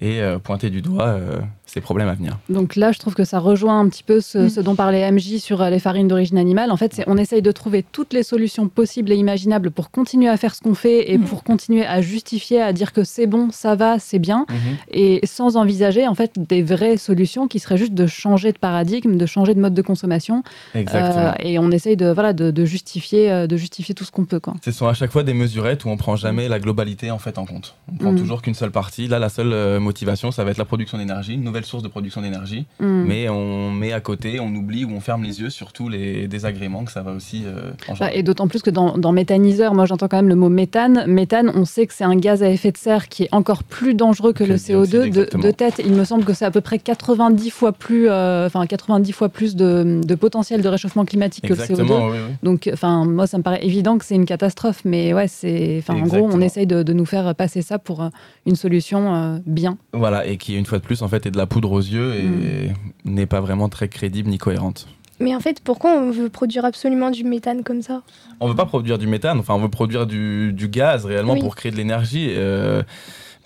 et 0.00 0.20
euh, 0.20 0.38
pointer 0.38 0.68
du 0.68 0.82
doigt 0.82 1.06
euh, 1.06 1.40
ces 1.72 1.80
problèmes 1.80 2.08
à 2.08 2.14
venir. 2.14 2.38
Donc 2.48 2.76
là, 2.76 2.92
je 2.92 2.98
trouve 2.98 3.14
que 3.14 3.24
ça 3.24 3.38
rejoint 3.38 3.78
un 3.80 3.88
petit 3.88 4.02
peu 4.02 4.20
ce, 4.20 4.38
Mm. 4.38 4.48
ce 4.48 4.60
dont 4.60 4.74
parlait 4.74 5.10
MJ 5.10 5.38
sur 5.38 5.62
euh, 5.62 5.70
les 5.70 5.78
farines 5.78 6.08
d'origine 6.08 6.38
animale. 6.38 6.70
En 6.70 6.76
fait, 6.76 7.02
on 7.06 7.16
essaye 7.16 7.42
de 7.42 7.52
trouver 7.52 7.84
toutes 7.92 8.12
les 8.12 8.22
solutions 8.22 8.68
possibles 8.68 9.12
et 9.12 9.16
imaginables 9.16 9.70
pour 9.70 9.90
continuer 9.90 10.28
à 10.28 10.36
faire 10.36 10.54
ce 10.54 10.60
qu'on 10.60 10.74
fait 10.74 11.10
et 11.12 11.18
Mm. 11.18 11.24
pour 11.24 11.44
continuer 11.44 11.86
à 11.86 12.00
justifier, 12.02 12.60
à 12.60 12.72
dire 12.72 12.92
que 12.92 13.04
c'est 13.04 13.26
bon, 13.26 13.48
ça 13.52 13.74
va, 13.76 13.98
c'est 13.98 14.18
bien, 14.18 14.46
Mhm. 14.48 14.56
et 14.90 15.20
sans 15.24 15.56
envisager 15.56 16.06
en 16.08 16.14
fait 16.14 16.32
des 16.38 16.62
vraies 16.62 16.96
solutions 16.96 17.46
qui 17.48 17.58
seraient 17.58 17.78
juste 17.78 17.94
de 17.94 18.06
changer 18.06 18.52
de 18.52 18.58
paradigme, 18.58 19.16
de 19.16 19.26
changer 19.26 19.54
de 19.54 19.60
mode 19.60 19.74
de 19.74 19.82
consommation. 19.82 20.42
Exactement. 20.74 21.26
Euh, 21.28 21.32
et 21.40 21.58
on 21.58 21.70
essaye 21.70 21.96
de 21.96 22.10
voilà 22.10 22.32
de, 22.32 22.50
de 22.50 22.64
justifier, 22.64 23.30
euh, 23.30 23.46
de 23.46 23.56
justifier 23.56 23.94
tout 23.94 24.04
ce 24.04 24.10
qu'on 24.10 24.24
peut 24.24 24.40
quoi. 24.40 24.54
Ce 24.64 24.72
sont 24.72 24.86
à 24.88 24.94
chaque 24.94 25.10
fois 25.12 25.22
des 25.22 25.34
mesurettes 25.34 25.84
où 25.84 25.88
on 25.88 25.96
prend 25.96 26.16
jamais 26.16 26.48
la 26.48 26.58
globalité 26.58 27.10
en 27.10 27.18
fait 27.18 27.38
en 27.38 27.44
compte. 27.46 27.74
On 27.92 27.96
prend 27.96 28.12
Mm. 28.12 28.16
toujours 28.18 28.42
qu'une 28.42 28.54
seule 28.54 28.70
partie. 28.72 29.06
Là, 29.08 29.18
la 29.18 29.28
seule 29.28 29.78
motivation, 29.80 30.30
ça 30.30 30.44
va 30.44 30.50
être 30.50 30.58
la 30.58 30.64
production 30.64 30.98
d'énergie, 30.98 31.34
une 31.34 31.44
nouvelle 31.44 31.59
source 31.64 31.82
de 31.82 31.88
production 31.88 32.22
d'énergie. 32.22 32.66
Mm. 32.80 33.04
Mais 33.06 33.28
on 33.28 33.70
met 33.70 33.92
à 33.92 34.00
côté, 34.00 34.40
on 34.40 34.48
oublie 34.54 34.84
ou 34.84 34.90
on 34.92 35.00
ferme 35.00 35.22
les 35.22 35.40
yeux 35.40 35.50
sur 35.50 35.72
tous 35.72 35.88
les 35.88 36.28
désagréments 36.28 36.84
que 36.84 36.92
ça 36.92 37.02
va 37.02 37.12
aussi 37.12 37.44
euh, 37.46 37.70
engendrer. 37.88 38.12
Bah, 38.12 38.14
et 38.14 38.22
d'autant 38.22 38.48
plus 38.48 38.62
que 38.62 38.70
dans, 38.70 38.96
dans 38.98 39.12
méthaniseur, 39.12 39.74
moi 39.74 39.86
j'entends 39.86 40.08
quand 40.08 40.18
même 40.18 40.28
le 40.28 40.34
mot 40.34 40.48
méthane. 40.48 41.04
Méthane, 41.06 41.50
on 41.54 41.64
sait 41.64 41.86
que 41.86 41.94
c'est 41.94 42.04
un 42.04 42.16
gaz 42.16 42.42
à 42.42 42.50
effet 42.50 42.72
de 42.72 42.76
serre 42.76 43.08
qui 43.08 43.24
est 43.24 43.28
encore 43.32 43.64
plus 43.64 43.94
dangereux 43.94 44.32
que 44.32 44.44
Que 44.44 44.44
le 44.44 44.54
le 44.54 44.56
CO2. 44.56 45.10
dioxyde, 45.10 45.42
De, 45.42 45.50
tête, 45.50 45.80
il 45.84 45.92
me 45.92 46.04
semble 46.04 46.24
que 46.24 46.32
c'est 46.32 46.44
à 46.44 46.50
peu 46.50 46.60
près 46.60 46.78
90 46.78 47.50
fois 47.50 47.72
plus, 47.72 48.08
euh, 48.08 48.46
enfin 48.46 48.66
90 48.66 49.12
fois 49.12 49.28
plus 49.28 49.56
de, 49.56 50.00
de 50.04 50.14
potentiel 50.14 50.62
de 50.62 50.68
réchauffement 50.68 51.04
climatique 51.04 51.44
que 51.46 51.54
le 51.54 51.58
CO2. 51.60 51.70
Exactement, 51.70 52.06
oui, 52.08 52.18
oui. 52.28 52.34
Donc, 52.42 52.70
enfin, 52.72 53.04
moi, 53.04 53.26
ça 53.26 53.38
me 53.38 53.42
paraît 53.42 53.64
évident 53.64 53.98
que 53.98 54.04
c'est 54.04 54.14
une 54.14 54.26
catastrophe, 54.26 54.82
mais 54.84 55.12
ouais, 55.14 55.28
c'est, 55.28 55.78
enfin, 55.78 56.00
en 56.00 56.06
gros, 56.06 56.28
on 56.32 56.40
essaye 56.40 56.66
de, 56.66 56.82
de 56.82 56.92
nous 56.92 57.06
faire 57.06 57.34
passer 57.34 57.62
ça 57.62 57.78
pour 57.78 58.02
euh, 58.02 58.08
une 58.46 58.56
solution 58.56 59.14
euh, 59.14 59.38
bien. 59.46 59.76
Voilà, 59.92 60.26
et 60.26 60.36
qui 60.36 60.56
une 60.56 60.66
fois 60.66 60.78
de 60.78 60.84
plus 60.84 61.02
en 61.02 61.08
fait 61.08 61.26
est 61.26 61.30
de 61.30 61.36
la 61.36 61.46
poudre 61.50 61.72
aux 61.72 61.80
yeux 61.80 62.14
et 62.14 62.22
Mm. 62.22 62.74
n'est 63.16 63.26
pas 63.26 63.40
vraiment 63.42 63.68
très 63.68 63.88
crédible 63.88 64.30
ni 64.30 64.38
cohérente. 64.38 64.86
Mais 65.22 65.34
en 65.34 65.40
fait, 65.40 65.60
pourquoi 65.62 65.90
on 65.98 66.10
veut 66.10 66.30
produire 66.30 66.64
absolument 66.64 67.10
du 67.10 67.24
méthane 67.24 67.62
comme 67.62 67.82
ça? 67.82 68.00
On 68.40 68.48
veut 68.48 68.54
pas 68.54 68.64
produire 68.64 68.96
du 68.96 69.06
méthane, 69.06 69.38
enfin 69.38 69.52
on 69.54 69.58
veut 69.60 69.68
produire 69.68 70.06
du, 70.06 70.54
du 70.54 70.68
gaz 70.68 71.04
réellement 71.04 71.34
Oui. 71.34 71.40
pour 71.40 71.56
créer 71.56 71.70
de 71.72 71.76
l'énergie. 71.76 72.28
euh, 72.30 72.82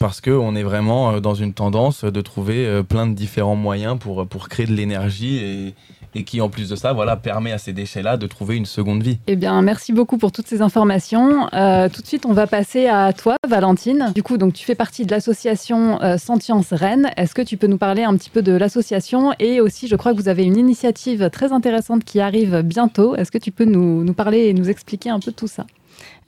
parce 0.01 0.21
qu'on 0.21 0.55
est 0.57 0.63
vraiment 0.65 1.13
euh, 1.13 1.21
dans 1.21 1.35
une 1.35 1.53
tendance 1.53 2.05
de 2.05 2.21
trouver 2.21 2.67
euh, 2.67 2.83
plein 2.83 3.07
de 3.07 3.15
différents 3.15 3.55
moyens 3.57 3.97
pour, 3.99 4.27
pour 4.27 4.49
créer 4.49 4.67
de 4.67 4.73
l'énergie 4.75 5.37
et, 5.37 5.75
et 6.15 6.25
qui 6.25 6.41
en 6.41 6.49
plus 6.49 6.69
de 6.69 6.77
ça 6.77 6.93
voilà, 6.93 7.17
permet 7.17 7.53
à 7.53 7.59
ces 7.59 7.73
déchets-là 7.73 8.17
de 8.17 8.27
trouver 8.27 8.57
une 8.57 8.67
seconde 8.67 9.03
vie. 9.03 9.19
Eh 9.27 9.37
bien, 9.37 9.61
merci 9.63 9.93
beaucoup 9.93 10.19
pour 10.19 10.33
toutes 10.33 10.47
ces 10.47 10.63
informations. 10.63 11.49
Euh, 11.53 11.89
tout 11.89 12.03
de 12.03 12.07
suite, 12.07 12.27
on 12.27 12.33
va 12.33 12.47
passer 12.47 12.87
à 12.87 13.13
toi, 13.13 13.37
Valentine. 13.49 14.13
Du 14.15 14.23
coup, 14.23 14.37
donc, 14.37 14.55
tu 14.55 14.65
fais 14.65 14.75
partie 14.75 15.07
de 15.07 15.11
l'association 15.11 16.01
euh, 16.03 16.19
Sentience 16.19 16.73
Rennes. 16.73 17.11
Est-ce 17.17 17.35
que 17.35 17.43
tu 17.43 17.57
peux 17.57 17.67
nous 17.67 17.79
parler 17.79 18.05
un 18.05 18.17
petit 18.17 18.31
peu 18.31 18.43
de 18.43 18.53
l'association 18.53 19.33
Et 19.39 19.61
aussi, 19.61 19.89
je 19.89 19.97
crois 19.97 20.13
que 20.13 20.19
vous 20.19 20.29
avez 20.29 20.45
une 20.45 20.57
initiative 20.57 21.31
très 21.31 21.53
intéressante 21.53 22.05
qui 22.05 22.21
arrive 22.21 22.63
bientôt. 22.63 23.17
Est-ce 23.17 23.31
que 23.31 23.39
tu 23.39 23.51
peux 23.51 23.65
nous, 23.65 24.05
nous 24.05 24.15
parler 24.15 24.47
et 24.47 24.55
nous 24.55 24.71
expliquer 24.71 25.11
un 25.11 25.21
peu 25.21 25.33
tout 25.33 25.49
ça? 25.49 25.67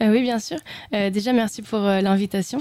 Euh, 0.03 0.11
oui, 0.11 0.23
bien 0.23 0.39
sûr. 0.39 0.59
Euh, 0.95 1.11
déjà, 1.11 1.33
merci 1.33 1.63
pour 1.63 1.81
euh, 1.81 2.01
l'invitation. 2.01 2.61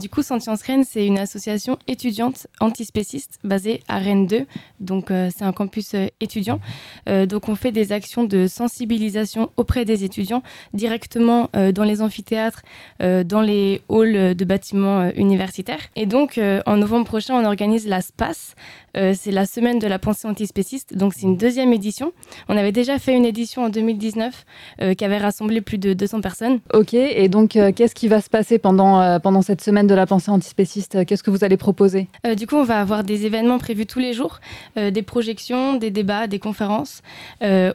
Du 0.00 0.08
coup, 0.08 0.22
Sentience 0.22 0.62
Rennes, 0.62 0.82
c'est 0.84 1.06
une 1.06 1.18
association 1.18 1.78
étudiante 1.86 2.48
antispéciste 2.58 3.38
basée 3.44 3.82
à 3.86 3.98
Rennes 3.98 4.26
2. 4.26 4.46
Donc, 4.80 5.10
c'est 5.10 5.44
un 5.44 5.52
campus 5.52 5.94
étudiant. 6.18 6.58
Donc, 7.06 7.48
on 7.48 7.54
fait 7.54 7.70
des 7.70 7.92
actions 7.92 8.24
de 8.24 8.48
sensibilisation 8.48 9.50
auprès 9.56 9.84
des 9.84 10.02
étudiants 10.02 10.42
directement 10.74 11.50
dans 11.52 11.84
les 11.84 12.02
amphithéâtres, 12.02 12.62
dans 12.98 13.42
les 13.42 13.82
halls 13.88 14.34
de 14.34 14.44
bâtiments 14.44 15.08
universitaires. 15.14 15.82
Et 15.94 16.06
donc, 16.06 16.40
en 16.66 16.76
novembre 16.76 17.06
prochain, 17.06 17.34
on 17.34 17.44
organise 17.44 17.86
la 17.86 18.00
SPACE. 18.00 18.56
Euh, 18.96 19.14
c'est 19.16 19.30
la 19.30 19.46
semaine 19.46 19.78
de 19.78 19.86
la 19.86 19.98
pensée 19.98 20.26
antispéciste. 20.26 20.96
Donc, 20.96 21.14
c'est 21.14 21.22
une 21.22 21.36
deuxième 21.36 21.72
édition. 21.72 22.12
On 22.48 22.56
avait 22.56 22.72
déjà 22.72 22.98
fait 22.98 23.14
une 23.14 23.24
édition 23.24 23.64
en 23.64 23.68
2019 23.68 24.44
euh, 24.82 24.94
qui 24.94 25.04
avait 25.04 25.18
rassemblé 25.18 25.60
plus 25.60 25.78
de 25.78 25.92
200 25.92 26.20
personnes. 26.20 26.60
Ok, 26.72 26.94
et 26.94 27.28
donc, 27.28 27.56
euh, 27.56 27.72
qu'est-ce 27.72 27.94
qui 27.94 28.08
va 28.08 28.20
se 28.20 28.28
passer 28.28 28.58
pendant, 28.58 29.20
pendant 29.20 29.42
cette 29.42 29.60
semaine 29.60 29.86
de 29.86 29.94
la 29.94 30.06
pensée 30.06 30.30
antispéciste 30.30 31.04
Qu'est-ce 31.04 31.22
que 31.22 31.30
vous 31.30 31.44
allez 31.44 31.56
proposer? 31.56 32.08
Du 32.36 32.46
coup, 32.46 32.56
on 32.56 32.64
va 32.64 32.80
avoir 32.80 33.04
des 33.04 33.26
événements 33.26 33.58
prévus 33.58 33.86
tous 33.86 33.98
les 33.98 34.12
jours, 34.12 34.40
des 34.76 35.02
projections, 35.02 35.74
des 35.74 35.90
débats, 35.90 36.26
des 36.26 36.38
conférences, 36.38 37.02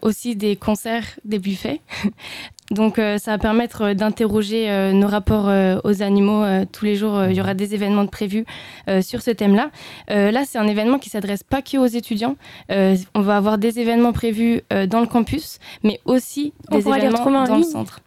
aussi 0.01 0.36
des 0.36 0.56
concerts, 0.56 1.20
des 1.24 1.39
buffets. 1.39 1.82
Donc, 2.72 2.98
euh, 2.98 3.19
ça 3.19 3.31
va 3.31 3.38
permettre 3.38 3.81
euh, 3.84 3.93
d'interroger 3.93 4.72
euh, 4.72 4.91
nos 4.91 5.07
rapports 5.07 5.50
euh, 5.50 5.77
aux 5.84 6.01
animaux. 6.01 6.43
euh, 6.43 6.65
tous 6.72 6.84
les 6.86 6.95
jours, 6.95 7.15
euh, 7.15 7.29
il 7.29 7.38
y 7.38 7.41
aura 7.41 7.53
des 7.53 7.75
événements 7.75 8.03
de 8.03 8.10
prévus 8.10 8.45
euh, 8.89 9.01
sur 9.03 9.22
ce 9.22 9.29
thème-là. 9.31 9.69
Euh, 10.10 10.31
là, 10.31 10.43
c'est 10.48 10.57
un 10.57 10.67
événement 10.67 10.98
qui 10.98 11.10
s'adresse 11.12 11.43
pas 11.43 11.62
que 11.62 11.77
aux 11.77 11.86
étudiants. 11.86 12.36
Euh, 12.72 12.95
on 13.13 13.22
va 13.22 13.38
avoir 13.38 13.57
des 13.60 13.79
événements 13.79 14.13
prévus 14.13 14.62
euh, 14.74 14.88
dans 14.88 15.00
le 15.00 15.05
campus, 15.07 15.60
mais 15.84 16.00
aussi 16.05 16.53
On 16.72 16.77
des 16.79 16.88
événements 16.88 17.45
dans 17.45 17.57
le 17.57 17.63
centre. 17.63 18.00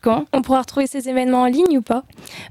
Quand 0.00 0.24
On 0.32 0.42
pourra 0.42 0.60
retrouver 0.60 0.86
ces 0.86 1.08
événements 1.08 1.42
en 1.42 1.46
ligne 1.46 1.76
ou 1.76 1.82
pas? 1.82 2.04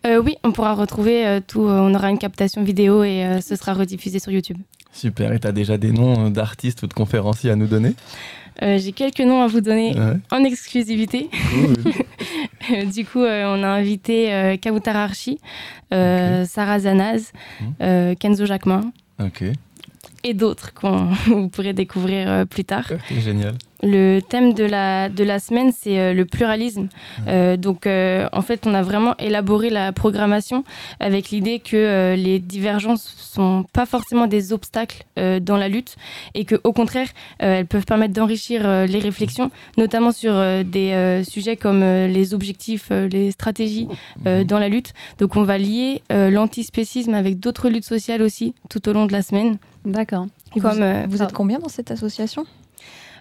Euh, 0.06 0.22
Oui, 0.22 0.36
on 0.44 0.52
pourra 0.52 0.76
retrouver 0.76 1.26
euh, 1.26 1.40
tout. 1.46 1.64
euh, 1.66 1.80
on 1.80 1.96
aura 1.96 2.10
une 2.10 2.18
captation 2.20 2.62
vidéo 2.64 3.04
et 3.04 3.24
euh, 3.24 3.42
ce 3.42 3.56
sera 3.56 3.74
rediffusé 3.74 4.20
sur 4.20 4.32
YouTube. 4.32 4.58
Super, 4.92 5.32
et 5.32 5.40
tu 5.40 5.48
as 5.48 5.52
déjà 5.52 5.78
des 5.78 5.92
noms 5.92 6.30
d'artistes 6.30 6.84
ou 6.84 6.88
de 6.88 6.94
conférenciers 6.94 7.50
à 7.52 7.56
nous 7.56 7.68
donner? 7.68 7.94
Euh, 8.64 8.78
J'ai 8.80 8.92
quelques 8.92 9.20
noms 9.22 9.42
à 9.42 9.48
vous 9.48 9.62
donner 9.62 9.94
Ouais, 9.96 10.18
en 10.32 10.44
exclusivité. 10.44 11.30
cool. 11.52 12.86
du 12.92 13.06
coup, 13.06 13.22
euh, 13.22 13.46
on 13.56 13.64
a 13.64 13.68
invité 13.68 14.34
euh, 14.34 14.58
Archie, 15.04 15.40
euh, 15.94 16.44
Sarah 16.46 16.80
Zanaz, 16.80 17.32
euh, 17.82 18.16
Kenzo 18.16 18.46
Jacquemin. 18.46 18.92
Ok, 19.20 19.44
et 20.28 20.34
d'autres 20.34 20.74
qu'on 20.74 21.06
vous 21.28 21.50
pourrez 21.50 21.74
découvrir 21.74 22.30
euh, 22.30 22.46
plus 22.46 22.66
tard. 22.66 22.86
ok, 22.92 23.20
génial. 23.20 23.56
Le 23.84 24.22
thème 24.22 24.54
de 24.54 24.64
la, 24.64 25.08
de 25.08 25.24
la 25.24 25.38
semaine, 25.38 25.72
c'est 25.72 26.00
euh, 26.00 26.12
le 26.12 26.26
pluralisme. 26.26 26.90
Euh, 27.28 27.58
donc, 27.58 27.86
euh, 27.86 28.28
en 28.34 28.42
fait, 28.42 28.66
on 28.66 28.74
a 28.74 28.82
vraiment 28.82 29.16
élaboré 29.18 29.70
la 29.70 29.92
programmation 29.92 30.64
avec 31.00 31.30
l'idée 31.30 31.60
que 31.60 31.78
euh, 31.78 32.16
les 32.16 32.40
divergences 32.40 33.14
sont 33.18 33.66
pas 33.74 33.86
forcément 33.86 34.26
des 34.26 34.52
obstacles 34.52 35.04
euh, 35.20 35.40
dans 35.40 35.58
la 35.58 35.68
lutte 35.68 35.96
et 36.34 36.44
que, 36.44 36.56
au 36.64 36.74
contraire, 36.74 37.10
euh, 37.44 37.60
elles 37.60 37.68
peuvent 37.68 37.86
permettre 37.86 38.16
d'enrichir 38.16 38.64
euh, 38.66 38.88
les 38.88 38.98
réflexions, 38.98 39.52
notamment 39.78 40.12
sur 40.12 40.34
euh, 40.34 40.64
des 40.64 40.94
euh, 40.94 41.24
sujets 41.24 41.56
comme 41.56 41.84
euh, 41.84 42.08
les 42.08 42.34
objectifs, 42.34 42.88
euh, 42.90 43.08
les 43.08 43.30
stratégies 43.30 43.88
euh, 44.26 44.44
dans 44.44 44.58
la 44.58 44.70
lutte. 44.70 44.94
Donc, 45.20 45.36
on 45.36 45.44
va 45.44 45.60
lier 45.60 46.02
euh, 46.12 46.32
l'antispécisme 46.32 47.14
avec 47.14 47.40
d'autres 47.40 47.70
luttes 47.70 47.86
sociales 47.86 48.24
aussi 48.24 48.56
tout 48.72 48.90
au 48.90 48.94
long 48.94 49.06
de 49.06 49.12
la 49.12 49.22
semaine. 49.22 49.60
D'accord. 49.88 50.28
Et 50.56 50.60
Comme, 50.60 50.72
vous, 50.76 50.82
euh, 50.82 51.06
vous 51.10 51.24
êtes 51.24 51.34
combien 51.34 51.60
dans 51.60 51.70
cette 51.70 51.90
association? 51.92 52.46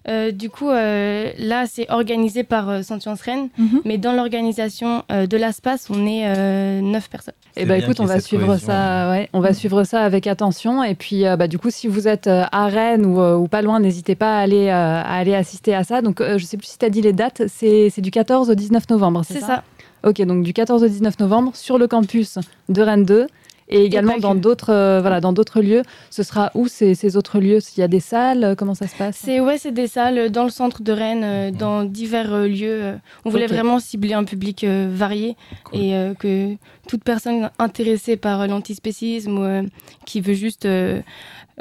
Euh, 0.08 0.30
du 0.30 0.50
coup, 0.50 0.68
euh, 0.68 1.32
là, 1.38 1.64
c'est 1.66 1.90
organisé 1.90 2.44
par 2.44 2.68
euh, 2.68 2.82
Sentience 2.82 3.20
Rennes, 3.22 3.48
Mhm. 3.58 3.80
mais 3.84 3.98
dans 3.98 4.12
l'organisation 4.12 5.02
euh, 5.10 5.26
de 5.26 5.36
l'ASPAS, 5.36 5.88
on 5.90 6.06
est 6.06 6.22
euh, 6.28 6.80
9 6.80 7.10
personnes. 7.10 7.34
Eh 7.56 7.60
C'est 7.60 7.66
ben, 7.66 7.78
bien 7.78 7.84
écoute, 7.86 7.98
on 7.98 8.04
va 8.04 8.20
suivre 8.20 8.46
cohésion. 8.46 8.66
ça. 8.68 9.10
Ouais, 9.10 9.28
on 9.32 9.40
va 9.40 9.52
suivre 9.52 9.82
ça 9.82 10.02
avec 10.02 10.28
attention. 10.28 10.84
Et 10.84 10.94
puis, 10.94 11.26
euh, 11.26 11.36
bah, 11.36 11.48
du 11.48 11.58
coup, 11.58 11.70
si 11.70 11.88
vous 11.88 12.06
êtes 12.06 12.28
à 12.28 12.66
Rennes 12.68 13.04
ou, 13.04 13.20
ou 13.20 13.48
pas 13.48 13.62
loin, 13.62 13.80
n'hésitez 13.80 14.14
pas 14.14 14.38
à 14.38 14.42
aller, 14.42 14.68
euh, 14.68 14.72
à 15.02 15.16
aller 15.16 15.34
assister 15.34 15.74
à 15.74 15.82
ça. 15.82 16.02
Donc, 16.02 16.20
euh, 16.20 16.38
je 16.38 16.44
sais 16.44 16.56
plus 16.56 16.68
si 16.68 16.78
tu 16.78 16.84
as 16.84 16.90
dit 16.90 17.00
les 17.02 17.12
dates. 17.12 17.42
C'est 17.48 17.90
du 18.00 18.12
14 18.12 18.48
au 18.50 18.54
19 18.54 18.88
novembre, 18.90 19.22
c'est 19.26 19.34
C'est 19.34 19.40
ça, 19.40 19.46
ça. 19.46 19.64
Ok, 20.08 20.22
donc 20.22 20.44
du 20.44 20.52
14 20.52 20.84
au 20.84 20.88
19 20.88 21.18
novembre 21.18 21.56
sur 21.56 21.78
le 21.78 21.88
campus 21.88 22.38
de 22.68 22.80
Rennes 22.82 23.04
2. 23.04 23.26
Et 23.68 23.84
également 23.84 24.18
dans 24.18 24.34
d'autres 24.34 24.72
euh, 24.72 25.00
voilà, 25.00 25.20
dans 25.20 25.32
d'autres 25.32 25.60
lieux. 25.60 25.82
Ce 26.10 26.22
sera 26.22 26.50
où 26.54 26.68
ces, 26.68 26.94
ces 26.94 27.16
autres 27.16 27.40
lieux? 27.40 27.60
S'il 27.60 27.80
y 27.80 27.84
a 27.84 27.88
des 27.88 28.00
salles, 28.00 28.44
euh, 28.44 28.54
comment 28.54 28.74
ça 28.74 28.86
se 28.86 28.94
passe? 28.96 29.16
C'est 29.20 29.40
ouais, 29.40 29.58
c'est 29.58 29.72
des 29.72 29.88
salles 29.88 30.30
dans 30.30 30.44
le 30.44 30.50
centre 30.50 30.82
de 30.82 30.92
Rennes, 30.92 31.24
euh, 31.24 31.50
Mhm. 31.50 31.56
dans 31.56 31.84
divers 31.84 32.32
euh, 32.32 32.46
lieux. 32.46 32.82
euh. 32.84 32.96
On 33.24 33.30
voulait 33.30 33.46
vraiment 33.48 33.78
cibler 33.80 34.12
un 34.14 34.24
public 34.24 34.62
euh, 34.64 34.88
varié 34.92 35.36
Cool. 35.64 35.80
et 35.80 35.94
euh, 35.94 36.14
que 36.14 36.54
toute 36.88 37.02
personne 37.04 37.50
intéressée 37.58 38.16
par 38.16 38.40
euh, 38.42 38.46
l'antispécisme 38.46 39.38
ou 39.38 39.42
euh, 39.44 39.62
qui 40.04 40.20
veut 40.20 40.34
juste 40.34 40.64
euh, 40.66 41.00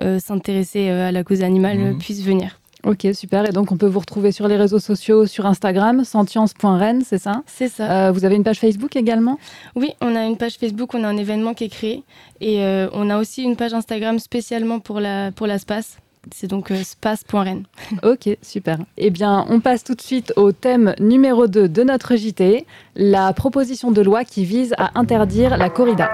euh, 0.01 0.19
s'intéresser 0.19 0.89
euh, 0.89 1.07
à 1.09 1.11
la 1.11 1.23
cause 1.23 1.41
animale 1.41 1.79
euh, 1.79 1.91
Mhm. 1.93 1.97
puisse 1.97 2.21
venir. 2.23 2.59
Ok, 2.85 3.07
super. 3.13 3.49
Et 3.49 3.51
donc, 3.51 3.71
on 3.71 3.77
peut 3.77 3.87
vous 3.87 3.99
retrouver 3.99 4.31
sur 4.31 4.47
les 4.47 4.57
réseaux 4.57 4.79
sociaux, 4.79 5.25
sur 5.25 5.45
Instagram, 5.47 6.03
sentience.rennes, 6.03 7.01
c'est 7.03 7.17
ça? 7.17 7.41
C'est 7.47 7.67
ça. 7.67 8.07
Euh, 8.07 8.11
Vous 8.11 8.25
avez 8.25 8.35
une 8.35 8.43
page 8.43 8.59
Facebook 8.59 8.95
également? 8.95 9.39
Oui, 9.75 9.93
on 10.01 10.15
a 10.15 10.23
une 10.25 10.37
page 10.37 10.57
Facebook, 10.59 10.93
on 10.93 11.03
a 11.03 11.07
un 11.07 11.17
événement 11.17 11.53
qui 11.55 11.63
est 11.63 11.69
créé 11.69 12.03
et 12.41 12.63
euh, 12.63 12.87
on 12.93 13.09
a 13.09 13.17
aussi 13.17 13.43
une 13.43 13.55
page 13.55 13.73
Instagram 13.73 14.19
spécialement 14.19 14.79
pour 14.79 14.99
la, 14.99 15.31
pour 15.31 15.47
la 15.47 15.57
SPAS. 15.57 15.97
C'est 16.33 16.47
donc 16.47 16.71
euh, 16.71 16.83
space.rennes. 16.83 17.65
Ok, 18.03 18.29
super. 18.43 18.77
Eh 18.97 19.09
bien, 19.09 19.45
on 19.49 19.59
passe 19.59 19.83
tout 19.83 19.95
de 19.95 20.01
suite 20.01 20.31
au 20.35 20.51
thème 20.51 20.93
numéro 20.99 21.47
2 21.47 21.67
de 21.67 21.83
notre 21.83 22.15
JT, 22.15 22.65
la 22.95 23.33
proposition 23.33 23.91
de 23.91 24.01
loi 24.01 24.23
qui 24.25 24.45
vise 24.45 24.73
à 24.77 24.99
interdire 24.99 25.57
la 25.57 25.69
corrida. 25.69 26.09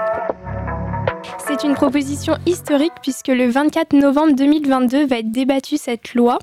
C'est 1.46 1.64
une 1.64 1.74
proposition 1.74 2.36
historique 2.46 2.92
puisque 3.02 3.28
le 3.28 3.48
24 3.48 3.92
novembre 3.94 4.34
2022 4.34 5.06
va 5.06 5.18
être 5.18 5.30
débattue 5.30 5.76
cette 5.76 6.14
loi. 6.14 6.38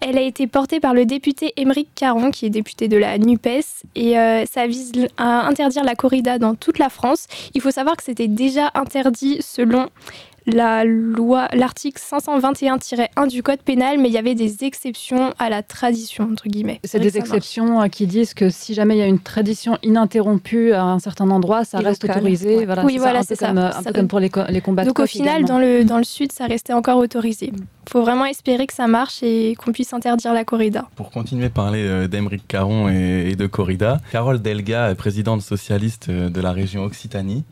Elle 0.00 0.16
a 0.16 0.20
été 0.22 0.46
portée 0.46 0.78
par 0.78 0.94
le 0.94 1.04
député 1.04 1.52
Émeric 1.56 1.88
Caron, 1.94 2.30
qui 2.30 2.46
est 2.46 2.50
député 2.50 2.86
de 2.86 2.96
la 2.96 3.18
NUPES, 3.18 3.84
et 3.96 4.16
euh, 4.16 4.44
ça 4.46 4.68
vise 4.68 4.92
à 5.16 5.46
interdire 5.48 5.82
la 5.82 5.96
corrida 5.96 6.38
dans 6.38 6.54
toute 6.54 6.78
la 6.78 6.88
France. 6.88 7.26
Il 7.54 7.60
faut 7.60 7.72
savoir 7.72 7.96
que 7.96 8.04
c'était 8.04 8.28
déjà 8.28 8.70
interdit 8.74 9.38
selon 9.40 9.88
la 10.48 10.84
loi, 10.84 11.48
l'article 11.52 12.00
521-1 12.00 13.28
du 13.28 13.42
Code 13.42 13.60
pénal, 13.62 13.98
mais 13.98 14.08
il 14.08 14.12
y 14.14 14.18
avait 14.18 14.34
des 14.34 14.64
exceptions 14.64 15.32
à 15.38 15.48
la 15.50 15.62
tradition, 15.62 16.28
entre 16.32 16.48
guillemets. 16.48 16.80
C'est 16.84 16.98
des 16.98 17.06
marche. 17.06 17.16
exceptions 17.16 17.82
euh, 17.82 17.88
qui 17.88 18.06
disent 18.06 18.34
que 18.34 18.50
si 18.50 18.74
jamais 18.74 18.96
il 18.96 18.98
y 18.98 19.02
a 19.02 19.06
une 19.06 19.18
tradition 19.18 19.78
ininterrompue 19.82 20.72
à 20.72 20.82
un 20.84 20.98
certain 20.98 21.30
endroit, 21.30 21.64
ça 21.64 21.80
Et 21.80 21.84
reste 21.84 22.04
autorisé. 22.04 22.56
ouais. 22.58 22.64
Voilà, 22.66 22.84
Oui, 22.84 22.94
c'est 22.94 22.98
voilà, 22.98 23.18
un 23.18 23.22
peu 23.22 23.26
c'est 23.28 23.34
ça. 23.36 23.48
Comme, 23.48 23.58
euh, 23.58 23.68
un 23.68 23.72
Ça 23.82 23.82
peu 23.84 23.92
comme 23.92 24.08
pour 24.08 24.20
les, 24.20 24.30
co- 24.30 24.40
les 24.48 24.60
combats 24.60 24.82
de 24.82 24.88
Donc 24.88 24.98
au 25.00 25.06
final, 25.06 25.40
également. 25.42 25.48
dans 25.48 25.58
le, 25.58 25.84
dans 25.84 25.98
le 25.98 26.04
sud, 26.04 26.32
ça 26.32 26.46
restait 26.46 26.72
encore 26.72 26.98
autorisé. 26.98 27.52
faut 27.88 28.02
vraiment 28.02 28.24
espérer 28.26 28.66
que 28.66 28.74
ça 28.74 28.86
marche 28.86 29.22
et 29.22 29.54
qu'on 29.56 29.72
puisse 29.72 29.92
interdire 29.92 30.32
la 30.32 30.44
corrida. 30.44 30.86
Pour 30.96 31.10
continuer 31.10 31.46
à 31.46 31.50
parler 31.50 31.82
euh, 31.84 32.06
d'Emeric 32.08 32.46
Caron 32.48 32.88
et, 32.88 33.34
de 33.36 33.46
corrida, 33.46 34.00
Carole 34.12 34.40
Delga, 34.40 34.94
présidente 34.94 35.42
socialiste 35.42 36.10
de 36.10 36.40
la 36.40 36.52
région 36.52 36.84
Occitanie, 36.84 37.44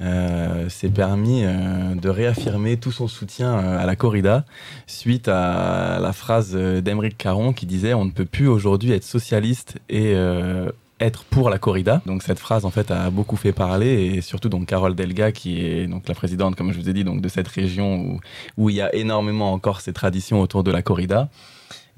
euh, 0.00 0.68
s'est 0.68 0.88
permis 0.88 1.44
euh, 1.44 1.94
de 1.94 2.08
réaffirmer 2.08 2.76
tout 2.76 2.92
son 2.92 3.08
soutien 3.08 3.58
euh, 3.58 3.78
à 3.78 3.86
la 3.86 3.96
corrida 3.96 4.44
suite 4.86 5.28
à 5.28 5.98
la 6.00 6.12
phrase 6.12 6.52
euh, 6.54 6.80
d'Emeric 6.80 7.16
Caron 7.16 7.52
qui 7.52 7.66
disait 7.66 7.94
on 7.94 8.04
ne 8.04 8.10
peut 8.10 8.24
plus 8.24 8.48
aujourd'hui 8.48 8.92
être 8.92 9.04
socialiste 9.04 9.78
et 9.88 10.12
euh, 10.14 10.70
être 11.00 11.24
pour 11.24 11.48
la 11.50 11.58
corrida. 11.58 12.02
Donc 12.06 12.22
cette 12.22 12.38
phrase 12.38 12.64
en 12.64 12.70
fait 12.70 12.90
a 12.90 13.10
beaucoup 13.10 13.36
fait 13.36 13.52
parler 13.52 14.14
et 14.14 14.20
surtout 14.20 14.48
donc 14.48 14.66
Carole 14.66 14.94
Delga 14.94 15.32
qui 15.32 15.60
est 15.64 15.86
donc 15.86 16.08
la 16.08 16.14
présidente 16.14 16.56
comme 16.56 16.72
je 16.72 16.78
vous 16.78 16.88
ai 16.88 16.92
dit 16.92 17.04
donc 17.04 17.20
de 17.20 17.28
cette 17.28 17.48
région 17.48 18.18
où 18.56 18.70
il 18.70 18.76
y 18.76 18.80
a 18.80 18.94
énormément 18.94 19.52
encore 19.52 19.80
ces 19.80 19.92
traditions 19.92 20.40
autour 20.40 20.64
de 20.64 20.70
la 20.70 20.82
corrida 20.82 21.28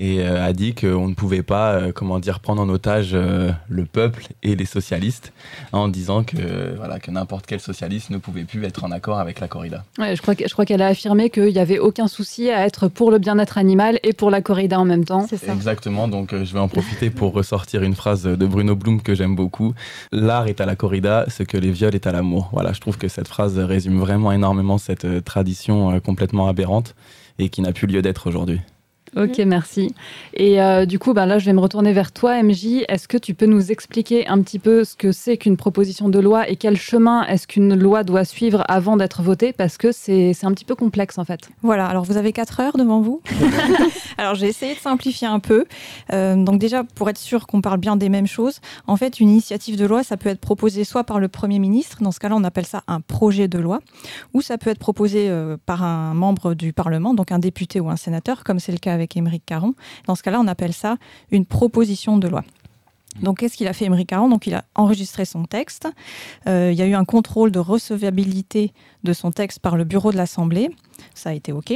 et 0.03 0.21
euh, 0.23 0.43
a 0.43 0.53
dit 0.55 0.75
qu'on 0.75 1.09
ne 1.09 1.15
pouvait 1.15 1.43
pas, 1.43 1.73
euh, 1.75 1.93
comment 1.93 2.19
dire, 2.19 2.41
prendre 2.41 2.63
en 2.63 2.69
otage 2.71 3.11
euh, 3.13 3.51
le 3.69 3.85
peuple 3.85 4.29
et 4.43 4.57
les 4.57 4.65
socialistes 4.65 5.33
en 5.73 5.89
disant 5.89 6.25
que 6.25 6.75
voilà 6.77 6.99
que 6.99 7.11
n'importe 7.11 7.45
quel 7.47 7.61
socialiste 7.61 8.09
ne 8.09 8.17
pouvait 8.17 8.45
plus 8.45 8.65
être 8.65 8.83
en 8.83 8.91
accord 8.93 9.19
avec 9.19 9.41
la 9.41 9.47
corrida. 9.47 9.85
Ouais, 9.99 10.17
je 10.17 10.23
crois 10.23 10.35
que- 10.35 10.49
je 10.49 10.53
crois 10.55 10.65
qu'elle 10.65 10.81
a 10.81 10.87
affirmé 10.87 11.29
qu'il 11.29 11.53
n'y 11.53 11.59
avait 11.59 11.79
aucun 11.79 12.09
souci 12.09 12.49
à 12.51 12.65
être 12.67 12.89
pour 12.89 13.11
le 13.11 13.19
bien-être 13.19 13.59
animal 13.59 14.01
et 14.03 14.15
pour 14.15 14.31
la 14.31 14.41
corrida 14.41 14.81
en 14.81 14.87
même 14.87 15.05
temps. 15.05 15.27
C'est 15.29 15.37
ça. 15.37 15.53
Exactement, 15.53 16.09
donc 16.09 16.33
euh, 16.33 16.45
je 16.47 16.53
vais 16.55 16.61
en 16.61 16.69
profiter 16.69 17.11
pour 17.11 17.35
ressortir 17.35 17.83
une 17.83 17.95
phrase 17.95 18.23
de 18.25 18.47
Bruno 18.47 18.75
Blum 18.75 19.03
que 19.03 19.15
j'aime 19.15 19.37
beaucoup. 19.37 19.75
L'art 20.13 20.47
est 20.49 20.63
à 20.63 20.67
la 20.67 20.77
corrida, 20.77 21.27
ce 21.29 21.43
que 21.43 21.59
les 21.59 21.71
viols 21.73 21.95
est 21.95 22.07
à 22.07 22.13
l'amour. 22.13 22.49
Voilà, 22.53 22.73
je 22.73 22.81
trouve 22.81 22.97
que 22.97 23.09
cette 23.09 23.29
phrase 23.29 23.59
résume 23.59 24.01
vraiment 24.01 24.33
énormément 24.33 24.79
cette 24.79 25.05
euh, 25.05 25.21
tradition 25.21 25.91
euh, 25.93 26.01
complètement 26.01 26.49
aberrante 26.49 26.95
et 27.39 27.51
qui 27.51 27.61
n'a 27.61 27.73
plus 27.73 27.87
lieu 27.87 28.01
d'être 28.03 28.27
aujourd'hui. 28.29 28.61
Ok, 29.17 29.39
merci. 29.39 29.93
Et 30.35 30.63
euh, 30.63 30.87
du 30.87 30.99
coup, 30.99 31.15
bah, 31.15 31.27
là, 31.27 31.39
je 31.39 31.47
vais 31.47 31.53
me 31.53 31.61
retourner 31.61 31.93
vers 31.93 32.13
toi, 32.13 32.41
MJ. 32.43 32.85
Est-ce 32.89 33.09
que 33.09 33.17
tu 33.17 33.35
peux 33.35 33.47
nous 33.47 33.73
expliquer 33.73 34.29
un 34.29 34.41
petit 34.41 34.61
peu 34.61 34.85
ce 34.85 34.95
que 34.95 35.11
c'est 35.11 35.37
qu'une 35.37 35.57
proposition 35.57 36.09
de 36.09 36.19
loi 36.21 36.49
et 36.49 36.55
quel 36.57 36.77
chemin 36.77 37.27
est-ce 37.27 37.49
qu'une 37.49 37.75
loi 37.75 38.05
doit 38.05 38.25
suivre 38.25 38.63
avant 38.69 38.97
d'être 38.97 39.23
votée? 39.23 39.53
Parce 39.53 39.79
que 39.79 39.91
c'est 39.91 40.33
c'est 40.33 40.47
un 40.47 40.53
petit 40.53 40.65
peu 40.65 40.77
complexe, 40.77 41.19
en 41.19 41.25
fait. 41.25 41.51
Voilà, 41.63 41.87
alors 41.87 42.05
vous 42.05 42.17
avez 42.17 42.33
4 42.33 42.61
heures 42.61 42.77
devant 42.77 43.01
vous. 43.01 43.21
alors 44.19 44.37
j'ai 44.37 44.47
essayé 44.47 44.75
de 44.75 44.79
simplifier 44.81 45.27
un 45.27 45.41
peu. 45.41 45.65
Euh, 46.13 46.37
donc 46.37 46.61
déjà, 46.61 46.85
pour 46.85 47.11
être 47.11 47.19
sûr 47.19 47.49
qu'on 47.49 47.61
parle 47.61 47.79
bien 47.79 47.97
des 47.97 48.09
mêmes 48.09 48.29
choses, 48.29 48.61
en 48.87 48.97
fait, 48.97 49.19
une 49.19 49.31
initiative 49.31 49.77
de 49.77 49.87
loi, 49.87 50.05
ça 50.05 50.17
peut 50.17 50.29
être 50.29 50.41
proposé 50.41 50.85
soit 50.85 51.05
par 51.05 51.19
le 51.19 51.29
Premier 51.29 51.59
ministre, 51.59 51.99
dans 52.03 52.13
ce 52.13 52.21
cas-là, 52.21 52.37
on 52.37 52.45
appelle 52.45 52.67
ça 52.67 52.83
un 52.87 53.01
projet 53.01 53.49
de 53.49 53.59
loi, 53.59 53.81
ou 54.35 54.41
ça 54.41 54.57
peut 54.57 54.71
être 54.71 54.79
proposé 54.79 55.29
euh, 55.29 55.57
par 55.67 55.83
un 55.83 56.15
membre 56.15 56.55
du 56.55 56.73
Parlement, 56.73 57.13
donc 57.15 57.33
un 57.33 57.41
député 57.41 57.81
ou 57.81 57.91
un 57.91 57.97
sénateur, 57.97 58.45
comme 58.45 58.61
c'est 58.61 58.73
le 58.73 58.79
cas 58.79 59.00
avec 59.01 59.17
Émeric 59.17 59.45
Caron. 59.45 59.75
Dans 60.07 60.15
ce 60.15 60.23
cas-là, 60.23 60.41
on 60.41 60.47
appelle 60.47 60.73
ça 60.73 60.97
une 61.31 61.47
proposition 61.47 62.19
de 62.19 62.29
loi. 62.29 62.45
Donc, 63.21 63.39
qu'est-ce 63.39 63.57
qu'il 63.57 63.67
a 63.67 63.73
fait, 63.73 63.87
Émeric 63.87 64.09
Caron? 64.09 64.29
Donc, 64.29 64.47
il 64.47 64.55
a 64.55 64.65
enregistré 64.75 65.25
son 65.25 65.45
texte. 65.45 65.89
Euh, 66.47 66.71
il 66.73 66.79
y 66.79 66.83
a 66.83 66.87
eu 66.87 66.95
un 66.95 67.05
contrôle 67.05 67.51
de 67.51 67.59
recevabilité 67.59 68.73
de 69.03 69.13
son 69.13 69.33
texte 69.33 69.59
par 69.59 69.77
le 69.77 69.85
bureau 69.85 70.13
de 70.13 70.17
l'Assemblée. 70.17 70.71
Ça 71.15 71.31
a 71.31 71.33
été 71.33 71.53
OK. 71.53 71.73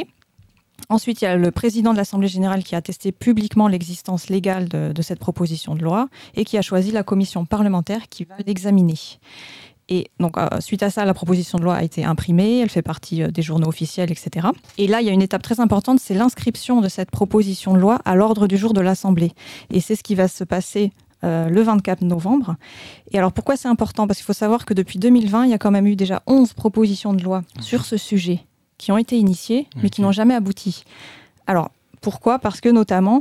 Ensuite, 0.88 1.22
il 1.22 1.24
y 1.24 1.28
a 1.28 1.36
le 1.36 1.50
président 1.50 1.92
de 1.92 1.96
l'Assemblée 1.96 2.28
générale 2.28 2.62
qui 2.62 2.74
a 2.74 2.78
attesté 2.78 3.10
publiquement 3.10 3.68
l'existence 3.68 4.28
légale 4.28 4.68
de, 4.68 4.92
de 4.92 5.02
cette 5.02 5.18
proposition 5.18 5.74
de 5.74 5.82
loi 5.82 6.08
et 6.34 6.44
qui 6.44 6.58
a 6.58 6.62
choisi 6.62 6.90
la 6.92 7.02
commission 7.02 7.46
parlementaire 7.46 8.08
qui 8.08 8.24
va 8.24 8.36
l'examiner. 8.46 8.98
Et 9.88 10.08
donc, 10.18 10.38
euh, 10.38 10.48
suite 10.60 10.82
à 10.82 10.90
ça, 10.90 11.04
la 11.04 11.12
proposition 11.12 11.58
de 11.58 11.64
loi 11.64 11.74
a 11.74 11.82
été 11.82 12.04
imprimée, 12.04 12.60
elle 12.60 12.70
fait 12.70 12.82
partie 12.82 13.22
euh, 13.22 13.30
des 13.30 13.42
journaux 13.42 13.68
officiels, 13.68 14.10
etc. 14.10 14.48
Et 14.78 14.86
là, 14.86 15.02
il 15.02 15.06
y 15.06 15.10
a 15.10 15.12
une 15.12 15.22
étape 15.22 15.42
très 15.42 15.60
importante, 15.60 16.00
c'est 16.00 16.14
l'inscription 16.14 16.80
de 16.80 16.88
cette 16.88 17.10
proposition 17.10 17.74
de 17.74 17.78
loi 17.78 18.00
à 18.04 18.14
l'ordre 18.14 18.46
du 18.46 18.56
jour 18.56 18.72
de 18.72 18.80
l'Assemblée. 18.80 19.32
Et 19.70 19.80
c'est 19.80 19.94
ce 19.94 20.02
qui 20.02 20.14
va 20.14 20.28
se 20.28 20.42
passer 20.42 20.90
euh, 21.22 21.48
le 21.48 21.62
24 21.62 22.02
novembre. 22.02 22.56
Et 23.12 23.18
alors, 23.18 23.32
pourquoi 23.32 23.56
c'est 23.56 23.68
important? 23.68 24.06
Parce 24.06 24.18
qu'il 24.18 24.26
faut 24.26 24.32
savoir 24.32 24.64
que 24.64 24.72
depuis 24.72 24.98
2020, 24.98 25.44
il 25.44 25.50
y 25.50 25.54
a 25.54 25.58
quand 25.58 25.70
même 25.70 25.86
eu 25.86 25.96
déjà 25.96 26.22
11 26.26 26.54
propositions 26.54 27.12
de 27.12 27.22
loi 27.22 27.42
sur 27.60 27.84
ce 27.84 27.96
sujet 27.96 28.40
qui 28.78 28.90
ont 28.90 28.98
été 28.98 29.16
initiées, 29.16 29.68
mais 29.82 29.90
qui 29.90 30.02
n'ont 30.02 30.12
jamais 30.12 30.34
abouti. 30.34 30.84
Alors, 31.46 31.70
pourquoi? 32.00 32.38
Parce 32.38 32.60
que 32.60 32.68
notamment, 32.68 33.20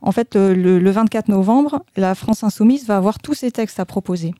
en 0.00 0.12
fait, 0.12 0.34
le, 0.34 0.78
le 0.78 0.90
24 0.90 1.28
novembre, 1.28 1.82
la 1.96 2.14
France 2.14 2.42
insoumise 2.42 2.86
va 2.86 2.96
avoir 2.96 3.18
tous 3.18 3.34
ses 3.34 3.50
textes 3.50 3.78
à 3.78 3.84
proposer. 3.84 4.34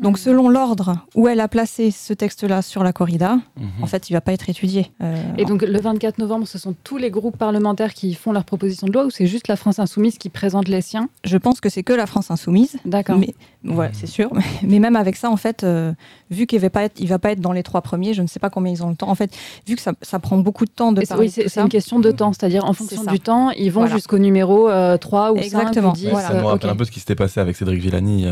Donc, 0.00 0.18
selon 0.18 0.48
l'ordre 0.48 0.96
où 1.14 1.28
elle 1.28 1.40
a 1.40 1.48
placé 1.48 1.90
ce 1.90 2.12
texte-là 2.12 2.62
sur 2.62 2.82
la 2.84 2.92
corrida, 2.92 3.38
en 3.82 3.86
fait, 3.86 4.10
il 4.10 4.12
ne 4.12 4.16
va 4.16 4.20
pas 4.20 4.32
être 4.32 4.48
étudié. 4.48 4.90
Euh, 5.02 5.16
Et 5.38 5.44
donc, 5.44 5.62
le 5.62 5.80
24 5.80 6.18
novembre, 6.18 6.46
ce 6.46 6.58
sont 6.58 6.74
tous 6.84 6.96
les 6.98 7.10
groupes 7.10 7.36
parlementaires 7.36 7.94
qui 7.94 8.14
font 8.14 8.32
leur 8.32 8.44
proposition 8.44 8.86
de 8.86 8.92
loi 8.92 9.04
ou 9.04 9.10
c'est 9.10 9.26
juste 9.26 9.48
la 9.48 9.56
France 9.56 9.78
Insoumise 9.78 10.18
qui 10.18 10.28
présente 10.28 10.68
les 10.68 10.80
siens? 10.80 11.08
Je 11.24 11.36
pense 11.36 11.60
que 11.60 11.68
c'est 11.68 11.82
que 11.82 11.92
la 11.92 12.06
France 12.06 12.30
insoumise. 12.30 12.76
D'accord. 12.84 13.18
Mais 13.18 13.34
ouais, 13.64 13.90
c'est 13.92 14.06
sûr. 14.06 14.30
Mais, 14.62 14.78
même 14.78 14.96
avec 14.96 15.16
ça, 15.16 15.30
en 15.30 15.36
fait, 15.36 15.64
euh, 15.64 15.92
vu 16.30 16.46
qu'il 16.46 16.58
ne 16.58 16.62
va 16.62 16.70
pas 16.70 16.82
être, 16.84 16.98
il 17.00 17.08
va 17.08 17.18
pas 17.18 17.32
être 17.32 17.40
dans 17.40 17.52
les 17.52 17.62
trois 17.62 17.80
premiers, 17.82 18.14
je 18.14 18.22
ne 18.22 18.26
sais 18.26 18.38
pas 18.40 18.50
combien 18.50 18.72
ils 18.72 18.82
ont 18.82 18.88
le 18.90 18.96
temps. 18.96 19.08
En 19.08 19.14
fait, 19.14 19.30
vu 19.66 19.76
que 19.76 19.82
ça, 19.82 19.92
ça 20.02 20.18
prend 20.18 20.36
beaucoup 20.38 20.64
de 20.64 20.70
temps 20.70 20.92
de 20.92 21.02
Et 21.02 21.06
parler 21.06 21.28
c'est 21.28 21.56
une 21.60 21.68
question 21.68 21.98
de 22.00 22.10
temps, 22.10 22.32
c'est-à-dire 22.32 22.64
en 22.64 22.72
fonction 22.72 23.04
du 23.04 23.20
temps, 23.20 23.50
ils 23.50 23.70
vont 23.70 23.82
Voilà. 23.82 23.94
jusqu'au 23.96 24.18
numéro 24.18 24.68
euh, 24.68 24.96
3 24.96 25.32
ou 25.32 25.36
5 25.36 25.44
Exactement. 25.44 25.90
ou 25.90 25.94
10. 25.96 26.08
Voilà. 26.10 26.28
Ça 26.28 26.34
me 26.34 26.38
euh, 26.40 26.44
rappelle 26.46 26.70
un 26.70 26.76
peu 26.76 26.84
ce 26.84 26.90
qui 26.90 27.00
s'était 27.00 27.14
passé 27.14 27.40
avec 27.40 27.56
Cédric 27.56 27.80
Villani 27.80 28.22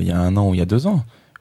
il 0.00 0.06
y 0.06 0.10
a 0.10 0.18
un 0.18 0.36
an 0.36 0.48
ou 0.48 0.54
il 0.54 0.58
y 0.58 0.62
a 0.62 0.66
deux 0.66 0.85
ans. 0.85 0.85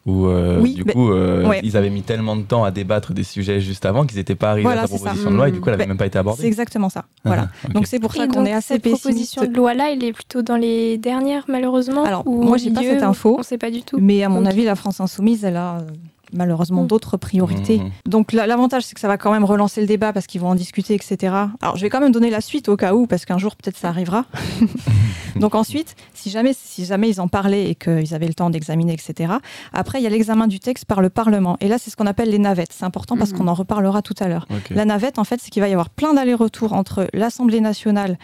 Où 0.06 0.28
euh, 0.28 0.60
Oui, 0.62 0.76
du 0.76 0.86
coup, 0.86 1.10
euh, 1.12 1.48
ouais. 1.48 1.62
ils 1.64 1.76
avaient 1.78 1.90
mis 1.90 2.04
tellement 2.04 2.36
de 2.36 2.44
temps 2.44 2.64
à 2.64 2.70
débattre 2.70 3.12
des 3.12 3.24
sujets 3.24 3.60
juste 3.60 3.88
avant 3.88 4.06
qu'ils 4.06 4.18
n'étaient 4.20 4.36
pas 4.36 4.52
arrivés 4.52 4.68
Voilà, 4.68 4.84
à 4.84 4.88
c'est 4.88 4.94
ça. 4.98 5.06
proposition 5.06 5.32
de 5.32 5.36
loi 5.36 5.50
et 5.50 5.52
du 5.52 5.60
coup, 5.60 5.70
elle 5.70 5.78
n'avait 5.78 5.88
même 5.88 5.98
pas 5.98 6.06
été 6.06 6.14
c'est 6.14 6.20
abordée. 6.20 6.46
exactement 6.46 6.90
ça. 6.90 7.06
Ah, 7.08 7.12
Voilà. 7.26 7.48
Donc 7.74 7.88
c'est 7.88 8.00
pour 8.00 8.14
ça 8.14 8.28
qu'on 8.28 8.46
est 8.46 8.54
assez 8.54 8.76
cette 8.76 8.84
pessimiste. 8.84 9.02
proposition 9.04 9.46
de 9.46 9.56
loi-là, 9.58 9.92
elle 9.92 10.04
est 10.04 10.14
plutôt 10.14 10.44
dans 10.44 10.58
les 10.58 11.00
dernières, 11.00 11.46
malheureusement 11.48 12.04
Alors, 12.04 12.22
ou 12.28 12.44
moi, 12.44 12.58
j'ai 12.58 12.70
pas 12.70 12.82
cette 12.82 13.02
info. 13.02 13.34
On 13.36 13.40
ne 13.40 13.44
sait 13.44 13.58
pas 13.58 13.72
du 13.72 13.82
tout. 13.82 13.98
Mais 14.00 14.22
à 14.24 14.30
mon 14.30 14.46
avis, 14.46 14.64
la 14.64 14.76
France 14.76 15.00
insoumise, 15.02 15.44
elle 15.44 15.58
a, 15.58 15.78
euh, 15.78 15.88
malheureusement 16.34 16.84
Mm. 16.84 16.88
d'autres 16.88 17.18
priorités. 17.18 17.80
Mhm. 17.80 17.92
Donc 18.06 18.32
la- 18.34 18.48
l'avantage, 18.48 18.84
c'est 18.84 18.94
que 18.96 19.00
ça 19.02 19.08
va 19.08 19.18
quand 19.18 19.32
même 19.32 19.44
relancer 19.46 19.82
le 19.82 19.88
débat 19.88 20.14
parce 20.14 20.28
qu'ils 20.28 20.42
vont 20.42 20.50
en 20.50 20.56
discuter, 20.56 20.94
etc. 20.94 21.34
Alors 21.62 21.76
je 21.78 21.82
vais 21.82 21.90
quand 21.90 22.00
même 22.00 22.12
donner 22.12 22.30
la 22.30 22.42
suite 22.42 22.70
au 22.70 22.78
cas 22.78 22.94
où, 22.94 23.08
parce 23.08 23.26
qu'un 23.26 23.38
jour 23.38 23.56
peut-être 23.56 23.78
ça 23.78 23.90
arrivera. 23.90 24.26
Donc 25.36 25.54
ensuite, 25.56 25.96
si 26.14 26.30
jamais, 26.30 26.54
si 26.58 26.86
jamais 26.86 27.10
ils 27.10 27.20
en 27.20 27.28
parlaient 27.28 27.70
et 27.70 27.76
qu'ils 27.76 28.14
avaient 28.14 28.28
le 28.28 28.34
temps 28.34 28.50
d'examiner, 28.50 28.94
etc. 28.94 29.34
Après, 29.74 30.00
il 30.00 30.04
y 30.04 30.08
a 30.08 30.10
l'examen 30.10 30.48
du 30.48 30.60
texte 30.60 30.86
par 30.86 31.02
le 31.02 31.10
Parlement. 31.10 31.58
Et 31.60 31.68
là, 31.68 31.78
c'est 31.78 31.90
ce 31.92 31.96
qu'on 31.98 32.08
appelle 32.08 32.30
les 32.30 32.40
navettes. 32.40 32.72
C'est 32.72 32.86
important 32.86 33.18
parce 33.18 33.34
qu'on 33.34 33.48
en 33.48 33.54
reparlera 33.54 34.02
tout 34.02 34.16
à 34.20 34.28
l'heure. 34.28 34.48
La 34.72 34.86
navette, 34.86 35.20
en 35.20 35.24
fait, 35.26 35.40
c'est 35.42 35.50
qu'il 35.50 35.62
va 35.62 35.68
y 35.68 35.74
avoir 35.74 35.90
plein 35.90 36.14
d'allers-retours 36.14 36.74
entre 36.74 37.08
l'Assemblée 37.14 37.60
nationale 37.62 38.18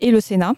et 0.00 0.10
le 0.10 0.20
Sénat. 0.20 0.54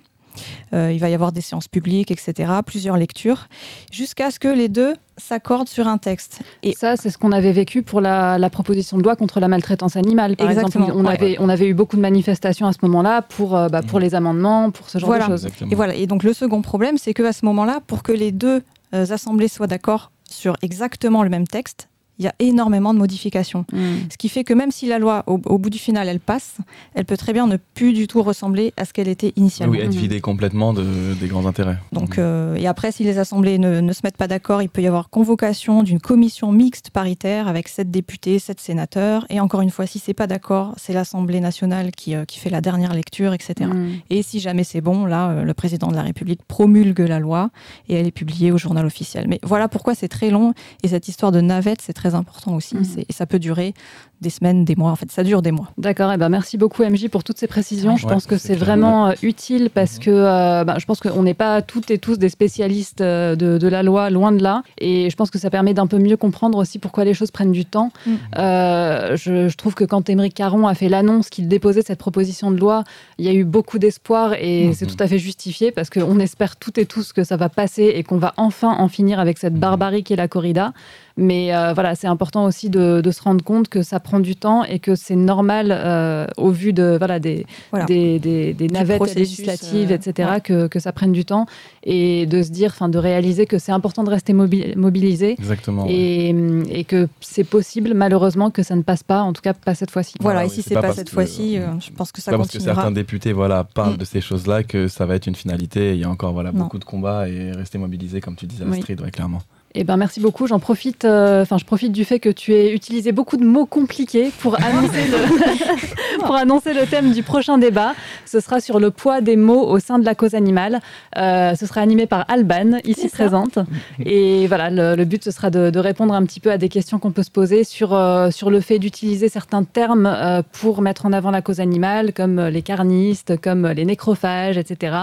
Euh, 0.72 0.92
il 0.92 0.98
va 0.98 1.08
y 1.08 1.14
avoir 1.14 1.32
des 1.32 1.40
séances 1.40 1.68
publiques, 1.68 2.10
etc., 2.10 2.52
plusieurs 2.64 2.96
lectures, 2.96 3.48
jusqu'à 3.90 4.30
ce 4.30 4.38
que 4.38 4.48
les 4.48 4.68
deux 4.68 4.94
s'accordent 5.18 5.68
sur 5.68 5.88
un 5.88 5.98
texte. 5.98 6.40
Et 6.62 6.74
Ça, 6.74 6.96
c'est 6.96 7.10
ce 7.10 7.16
qu'on 7.18 7.32
avait 7.32 7.52
vécu 7.52 7.82
pour 7.82 8.00
la, 8.00 8.38
la 8.38 8.50
proposition 8.50 8.98
de 8.98 9.02
loi 9.02 9.16
contre 9.16 9.40
la 9.40 9.48
maltraitance 9.48 9.96
animale. 9.96 10.36
Par 10.36 10.50
Exactement, 10.50 10.86
exemple, 10.86 11.02
on 11.02 11.08
ouais. 11.08 11.14
avait, 11.14 11.36
on 11.40 11.48
avait 11.48 11.66
eu 11.68 11.74
beaucoup 11.74 11.96
de 11.96 12.02
manifestations 12.02 12.66
à 12.66 12.72
ce 12.72 12.78
moment-là 12.82 13.22
pour, 13.22 13.56
euh, 13.56 13.68
bah, 13.68 13.82
pour 13.82 13.98
les 13.98 14.14
amendements, 14.14 14.70
pour 14.70 14.88
ce 14.90 14.98
genre 14.98 15.08
Voilà. 15.08 15.24
de 15.26 15.30
choses. 15.30 15.44
Exactement. 15.46 15.70
Et 15.70 15.74
voilà. 15.74 15.94
Et 15.94 16.06
donc 16.06 16.22
le 16.22 16.32
second 16.32 16.60
problème, 16.62 16.98
c'est 16.98 17.14
que 17.14 17.22
à 17.22 17.32
ce 17.32 17.44
moment-là, 17.46 17.80
pour 17.86 18.02
que 18.02 18.12
les 18.12 18.32
deux 18.32 18.62
euh, 18.94 19.06
assemblées 19.10 19.48
soient 19.48 19.66
d'accord 19.66 20.10
sur 20.28 20.56
exactement 20.62 21.22
le 21.22 21.30
même 21.30 21.46
texte, 21.46 21.88
il 22.18 22.24
y 22.24 22.28
a 22.28 22.34
énormément 22.38 22.94
de 22.94 22.98
modifications. 22.98 23.64
Mm. 23.72 23.78
Ce 24.10 24.16
qui 24.16 24.28
fait 24.28 24.44
que 24.44 24.54
même 24.54 24.70
si 24.70 24.86
la 24.86 24.98
loi, 24.98 25.22
au, 25.26 25.40
au 25.46 25.58
bout 25.58 25.70
du 25.70 25.78
final, 25.78 26.08
elle 26.08 26.20
passe, 26.20 26.56
elle 26.94 27.04
peut 27.04 27.16
très 27.16 27.32
bien 27.32 27.46
ne 27.46 27.56
plus 27.74 27.92
du 27.92 28.06
tout 28.06 28.22
ressembler 28.22 28.72
à 28.76 28.84
ce 28.84 28.92
qu'elle 28.92 29.08
était 29.08 29.32
initialement. 29.36 29.72
Oui, 29.74 29.80
être 29.80 29.92
Mhm. 29.94 30.00
vidé 30.00 30.20
complètement 30.20 30.72
de, 30.72 30.84
des 31.20 31.28
grands 31.28 31.46
intérêts. 31.46 31.78
Donc, 31.92 32.16
Mhm. 32.18 32.24
euh, 32.24 32.54
et 32.56 32.66
après, 32.66 32.92
si 32.92 33.04
les 33.04 33.18
assemblées 33.18 33.58
ne, 33.58 33.80
ne 33.80 33.92
se 33.92 34.00
mettent 34.04 34.16
pas 34.16 34.28
d'accord, 34.28 34.62
il 34.62 34.68
peut 34.68 34.82
y 34.82 34.86
avoir 34.86 35.10
convocation 35.10 35.82
d'une 35.82 36.00
commission 36.00 36.52
mixte 36.52 36.90
paritaire 36.90 37.48
avec 37.48 37.68
sept 37.68 37.90
députés, 37.90 38.38
sept 38.38 38.60
sénateurs. 38.60 39.26
Et 39.28 39.40
encore 39.40 39.60
une 39.60 39.70
fois, 39.70 39.86
si 39.86 39.98
c'est 39.98 40.14
pas 40.14 40.26
d'accord, 40.26 40.74
c'est 40.76 40.92
l'Assemblée 40.92 41.40
nationale 41.40 41.90
qui, 41.92 42.14
euh, 42.14 42.24
qui 42.24 42.38
fait 42.38 42.50
la 42.50 42.60
dernière 42.60 42.94
lecture, 42.94 43.34
etc. 43.34 43.70
Mm. 43.72 43.88
Et 44.10 44.22
si 44.22 44.40
jamais 44.40 44.64
c'est 44.64 44.80
bon, 44.80 45.04
là, 45.04 45.30
euh, 45.30 45.42
le 45.44 45.54
président 45.54 45.88
de 45.88 45.94
la 45.96 46.02
République 46.02 46.40
promulgue 46.46 47.00
la 47.00 47.18
loi 47.18 47.50
et 47.88 47.94
elle 47.94 48.06
est 48.06 48.10
publiée 48.10 48.52
au 48.52 48.58
journal 48.58 48.86
officiel. 48.86 49.26
Mais 49.28 49.38
voilà 49.42 49.68
pourquoi 49.68 49.94
c'est 49.94 50.08
très 50.08 50.30
long 50.30 50.54
et 50.82 50.88
cette 50.88 51.08
histoire 51.08 51.32
de 51.32 51.40
navette, 51.40 51.80
c'est 51.82 51.92
très 51.92 52.05
important 52.14 52.54
aussi. 52.54 52.76
C'est- 52.84 53.04
Et 53.08 53.12
ça 53.12 53.26
peut 53.26 53.38
durer 53.38 53.74
des 54.22 54.30
semaines, 54.30 54.64
des 54.64 54.76
mois. 54.76 54.90
En 54.90 54.96
fait, 54.96 55.10
ça 55.10 55.22
dure 55.24 55.42
des 55.42 55.52
mois. 55.52 55.68
D'accord, 55.76 56.10
et 56.12 56.16
ben 56.16 56.30
merci 56.30 56.56
beaucoup 56.56 56.82
MJ 56.82 57.08
pour 57.08 57.22
toutes 57.22 57.36
ces 57.38 57.46
précisions. 57.46 57.96
je 57.98 58.06
Ouais, 58.06 58.12
pense 58.14 58.24
que 58.26 58.38
c'est 58.38 58.54
vraiment 58.54 59.08
euh, 59.08 59.12
utile 59.22 59.68
parce 59.68 59.98
Mhm. 59.98 60.04
que 60.04 60.10
euh, 60.10 60.64
bah, 60.64 60.76
je 60.78 60.86
pense 60.86 61.00
qu'on 61.00 61.22
n'est 61.22 61.34
pas 61.34 61.60
toutes 61.60 61.90
et 61.90 61.98
tous 61.98 62.18
des 62.18 62.30
spécialistes 62.30 63.02
euh, 63.02 63.36
de, 63.36 63.58
de 63.58 63.68
la 63.68 63.82
loi, 63.82 64.08
loin 64.08 64.32
de 64.32 64.42
là. 64.42 64.62
Et 64.78 65.10
je 65.10 65.16
pense 65.16 65.30
que 65.30 65.38
ça 65.38 65.50
permet 65.50 65.74
d'un 65.74 65.86
peu 65.86 65.98
mieux 65.98 66.16
comprendre 66.16 66.56
aussi 66.56 66.78
pourquoi 66.78 67.04
les 67.04 67.12
choses 67.12 67.30
prennent 67.30 67.52
du 67.52 67.66
temps. 67.66 67.90
Mm. 68.06 68.10
Euh, 68.38 69.16
je, 69.16 69.48
je 69.48 69.56
trouve 69.56 69.74
que 69.74 69.84
quand 69.84 70.08
Émeric 70.08 70.34
Caron 70.34 70.66
a 70.66 70.74
fait 70.74 70.88
l'annonce 70.88 71.28
qu'il 71.28 71.48
déposait 71.48 71.82
cette 71.82 71.98
proposition 71.98 72.50
de 72.50 72.56
loi, 72.58 72.84
il 73.18 73.24
y 73.24 73.28
a 73.28 73.32
eu 73.34 73.44
beaucoup 73.44 73.78
d'espoir 73.78 74.34
et 74.40 74.68
Mhm. 74.68 74.72
c'est 74.74 74.86
tout 74.86 74.96
à 75.00 75.06
fait 75.08 75.18
justifié 75.18 75.72
parce 75.72 75.90
qu'on 75.90 76.18
espère 76.20 76.56
toutes 76.56 76.78
et 76.78 76.86
tous 76.86 77.12
que 77.12 77.24
ça 77.24 77.36
va 77.36 77.48
passer 77.48 77.92
et 77.94 78.02
qu'on 78.02 78.18
va 78.18 78.32
enfin 78.38 78.74
en 78.78 78.88
finir 78.88 79.20
avec 79.20 79.38
cette 79.38 79.54
Mhm. 79.54 79.60
barbarie 79.60 80.02
qui 80.04 80.12
est 80.12 80.16
la 80.16 80.28
corrida. 80.28 80.72
Mais 81.18 81.54
euh, 81.54 81.72
voilà, 81.72 81.94
c'est 81.94 82.06
important 82.06 82.44
aussi 82.44 82.68
de, 82.68 83.00
de 83.00 83.10
se 83.10 83.22
rendre 83.22 83.42
compte 83.42 83.68
que 83.68 83.82
ça 83.82 84.00
prend 84.00 84.20
du 84.20 84.36
temps 84.36 84.64
et 84.64 84.78
que 84.80 84.94
c'est 84.94 85.16
normal 85.16 85.68
euh, 85.72 86.26
au 86.36 86.50
vu 86.50 86.74
de 86.74 86.96
voilà 86.98 87.18
des 87.18 87.46
Voilà. 87.70 87.86
des, 87.86 88.18
des- 88.18 88.52
des 88.52 88.68
navettes 88.68 89.14
législatives, 89.14 89.90
euh, 89.90 89.94
etc. 89.94 90.28
ouais. 90.34 90.40
Que, 90.42 90.66
que 90.66 90.78
ça 90.78 90.92
prenne 90.92 91.12
du 91.12 91.24
temps 91.24 91.46
et 91.84 92.26
de 92.26 92.42
se 92.42 92.50
dire, 92.50 92.70
enfin, 92.74 92.90
de 92.90 92.98
réaliser 92.98 93.46
que 93.46 93.58
c'est 93.58 93.72
important 93.72 94.04
de 94.04 94.10
rester 94.10 94.34
mobi- 94.34 94.76
mobilisé 94.76 95.32
Exactement. 95.38 95.86
ouais. 95.86 96.34
et, 96.70 96.84
que 96.84 97.08
c'est 97.20 97.44
possible 97.44 97.94
malheureusement 97.94 98.50
que 98.50 98.62
ça 98.62 98.76
ne 98.76 98.82
passe 98.82 99.02
pas, 99.02 99.22
en 99.22 99.32
tout 99.32 99.42
cas 99.42 99.54
pas 99.54 99.74
cette 99.74 99.90
fois-ci. 99.90 100.14
Voilà, 100.20 100.40
Voilà, 100.40 100.46
et 100.46 100.50
oui, 100.50 100.54
si 100.54 100.62
c'est 100.62 100.68
c'est 100.70 100.74
pas 100.74 100.82
pas, 100.88 100.92
cette 100.92 101.08
fois-ci, 101.08 101.58
euh, 101.58 101.66
je 101.80 101.90
pense 101.92 102.12
que 102.12 102.20
ça 102.20 102.30
pas 102.30 102.36
parce 102.36 102.48
que 102.50 102.58
continuera. 102.58 102.74
certains 102.76 102.92
députés 102.92 103.32
voilà, 103.32 103.64
parlent 103.64 103.94
Mm. 103.94 103.98
de 103.98 104.04
ces 104.04 104.20
choses-là 104.20 104.62
que 104.64 104.86
ça 104.88 105.06
va 105.06 105.14
être 105.14 105.26
une 105.26 105.34
finalité. 105.34 105.94
Il 105.94 106.00
y 106.00 106.04
a 106.04 106.10
encore 106.10 106.32
voilà, 106.34 106.52
Non. 106.52 106.64
beaucoup 106.64 106.78
de 106.78 106.84
combats 106.84 107.26
et 107.28 107.52
rester 107.52 107.78
mobilisé, 107.78 108.20
comme 108.20 108.36
tu 108.36 108.46
disais, 108.46 108.64
Oui. 108.66 108.78
Astrid, 108.78 109.00
ouais, 109.00 109.10
clairement. 109.10 109.40
Eh 109.78 109.84
ben 109.84 109.98
merci 109.98 110.20
beaucoup. 110.20 110.46
J'en 110.46 110.58
profite. 110.58 111.04
euh, 111.04 111.44
je 111.44 111.64
profite 111.66 111.92
du 111.92 112.06
fait 112.06 112.18
que 112.18 112.30
tu 112.30 112.54
aies 112.54 112.72
utilisé 112.72 113.12
beaucoup 113.12 113.36
de 113.36 113.44
mots 113.44 113.66
compliqués 113.66 114.32
pour 114.40 114.56
annoncer 114.64 115.04
le 115.06 116.18
pour 116.24 116.34
annoncer 116.34 116.72
le 116.72 116.86
thème 116.86 117.12
du 117.12 117.22
prochain 117.22 117.58
débat. 117.58 117.92
Ce 118.24 118.40
sera 118.40 118.60
sur 118.60 118.80
le 118.80 118.90
poids 118.90 119.20
des 119.20 119.36
mots 119.36 119.66
au 119.66 119.78
sein 119.78 119.98
de 119.98 120.06
la 120.06 120.14
cause 120.14 120.34
animale. 120.34 120.80
Euh, 121.18 121.54
ce 121.56 121.66
sera 121.66 121.82
animé 121.82 122.06
par 122.06 122.24
Alban, 122.28 122.78
ici 122.84 123.08
présente. 123.10 123.58
Et 124.02 124.46
voilà, 124.46 124.70
le, 124.70 124.96
le 124.96 125.04
but 125.04 125.22
ce 125.22 125.30
sera 125.30 125.50
de, 125.50 125.68
de 125.68 125.78
répondre 125.78 126.14
un 126.14 126.24
petit 126.24 126.40
peu 126.40 126.50
à 126.50 126.56
des 126.56 126.70
questions 126.70 126.98
qu'on 126.98 127.12
peut 127.12 127.22
se 127.22 127.30
poser 127.30 127.62
sur 127.62 127.92
euh, 127.92 128.30
sur 128.30 128.48
le 128.48 128.60
fait 128.62 128.78
d'utiliser 128.78 129.28
certains 129.28 129.62
termes 129.64 130.42
pour 130.52 130.80
mettre 130.80 131.04
en 131.04 131.12
avant 131.12 131.30
la 131.30 131.42
cause 131.42 131.60
animale, 131.60 132.14
comme 132.14 132.40
les 132.46 132.62
carnistes, 132.62 133.38
comme 133.42 133.66
les 133.66 133.84
nécrophages, 133.84 134.56
etc. 134.56 134.96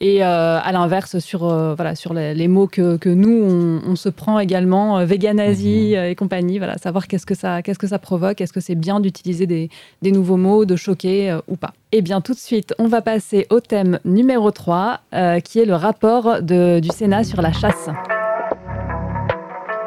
Et 0.00 0.22
à 0.22 0.70
l'inverse, 0.72 1.18
sur, 1.18 1.40
voilà, 1.76 1.94
sur 1.94 2.14
les, 2.14 2.34
les 2.34 2.48
mots 2.48 2.66
que, 2.66 2.96
que 2.96 3.08
nous, 3.10 3.42
on, 3.44 3.82
on 3.90 3.96
se 3.96 4.08
prend 4.14 4.38
également, 4.38 4.98
euh, 4.98 5.04
véganazie 5.04 5.90
Mhm. 5.92 5.96
euh, 5.98 6.10
et 6.10 6.14
compagnie, 6.14 6.58
voilà, 6.58 6.78
savoir 6.78 7.06
qu'est-ce 7.08 7.26
que 7.26 7.34
ça, 7.34 7.62
qu'est-ce 7.62 7.78
que 7.78 7.86
ça 7.86 7.98
provoque, 7.98 8.40
est-ce 8.40 8.52
que 8.52 8.60
c'est 8.60 8.74
bien 8.74 9.00
d'utiliser 9.00 9.46
des, 9.46 9.68
des 10.02 10.12
nouveaux 10.12 10.36
mots, 10.36 10.64
de 10.64 10.76
choquer 10.76 11.30
euh, 11.30 11.40
ou 11.48 11.56
pas. 11.56 11.72
Et 11.92 12.02
bien 12.02 12.20
tout 12.20 12.32
de 12.34 12.38
suite, 12.38 12.74
on 12.78 12.86
va 12.88 13.02
passer 13.02 13.46
au 13.50 13.60
thème 13.60 13.98
numéro 14.04 14.50
3, 14.50 15.00
euh, 15.14 15.40
qui 15.40 15.58
est 15.60 15.64
le 15.66 15.74
rapport 15.74 16.42
de- 16.42 16.80
du 16.80 16.88
Sénat 16.88 17.24
sur 17.24 17.42
la 17.42 17.52
chasse. 17.52 17.88